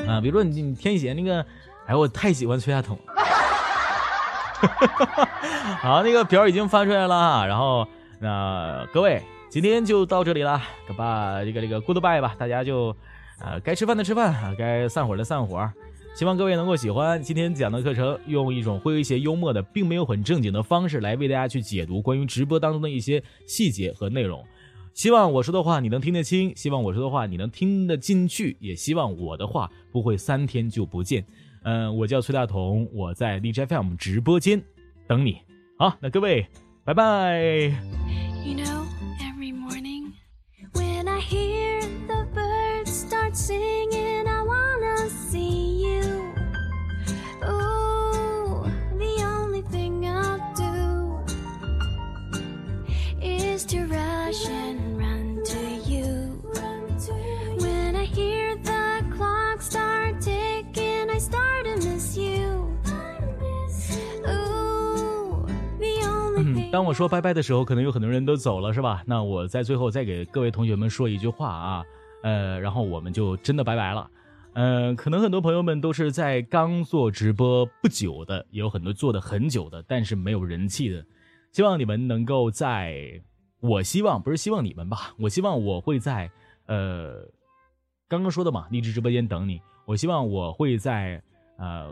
[0.07, 1.47] 啊，比如说你你填写那个，
[1.87, 2.99] 哎我太喜欢崔亚彤，
[5.81, 7.89] 好，那个表已经发出来了，然后
[8.21, 9.23] 那各位。
[9.55, 10.61] 今天就到这里了，
[10.97, 12.89] 把这个这个 goodbye 吧，大家就，
[13.39, 15.71] 呃，该吃饭的吃饭，该散伙的散伙，
[16.17, 24.45] 希望各位能够喜欢今天讲的课程，用一种诙谐幽默的，并没有很正经的方式来为大家去解读关于直播当中的一些细节和内容。
[24.93, 31.25] 希望我说的话你能听得清，希望我说的话你能听得进去，也希望我的话不会三天就不见。
[31.63, 34.61] 嗯，我叫崔大同，我在 DJ FM 直播间
[35.07, 35.39] 等你。
[35.79, 36.45] 好，那各位，
[36.85, 37.73] 拜拜。
[38.45, 38.84] You know,
[54.35, 55.59] to rush and run to
[55.89, 56.41] you.
[57.59, 62.71] When I hear the clock start ticking, I start to miss you.
[66.73, 69.05] 当我说拜拜的时候，可能有很多人都走了，是吧？
[69.07, 71.85] 那我在最后再给各位同学们说一句话啊，
[72.25, 74.11] 呃，然后我们就真的拜拜了。
[74.55, 81.05] 嗯，可能很多朋友们都是在刚做直播不久的，也有很多做的很久的，但是没有人气的。
[81.53, 83.21] 希望你们能够在，
[83.65, 86.31] 我希望不是希望你们吧，我希望我会在，
[86.67, 87.27] 呃，
[88.07, 89.59] 刚刚说的嘛，励志直播间等你。
[89.87, 91.23] 我希望我会在，
[91.57, 91.91] 呃，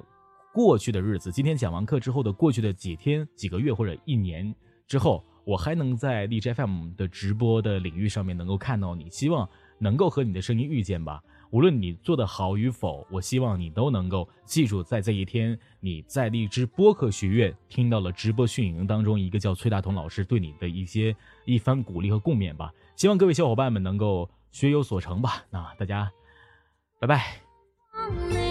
[0.53, 4.55] 过去的日子，今天讲完课之后的过去的几天、几个月或者一年。
[4.87, 9.49] 之后，我还能在荔枝 FM 的直播的领域上面能够看到你，希望
[9.79, 11.23] 能够和你的声音遇见吧。
[11.53, 22.73] 无论你做的好与否，我希望你都能够记住，在这一天，你在荔枝播客学院听到了直播训营当中一个叫崔大同老师对你的一些一番鼓励和共勉吧。
[22.97, 25.45] 希望各位小伙伴们能够学有所成吧。
[25.51, 26.11] 那大家，
[26.99, 28.42] 拜拜。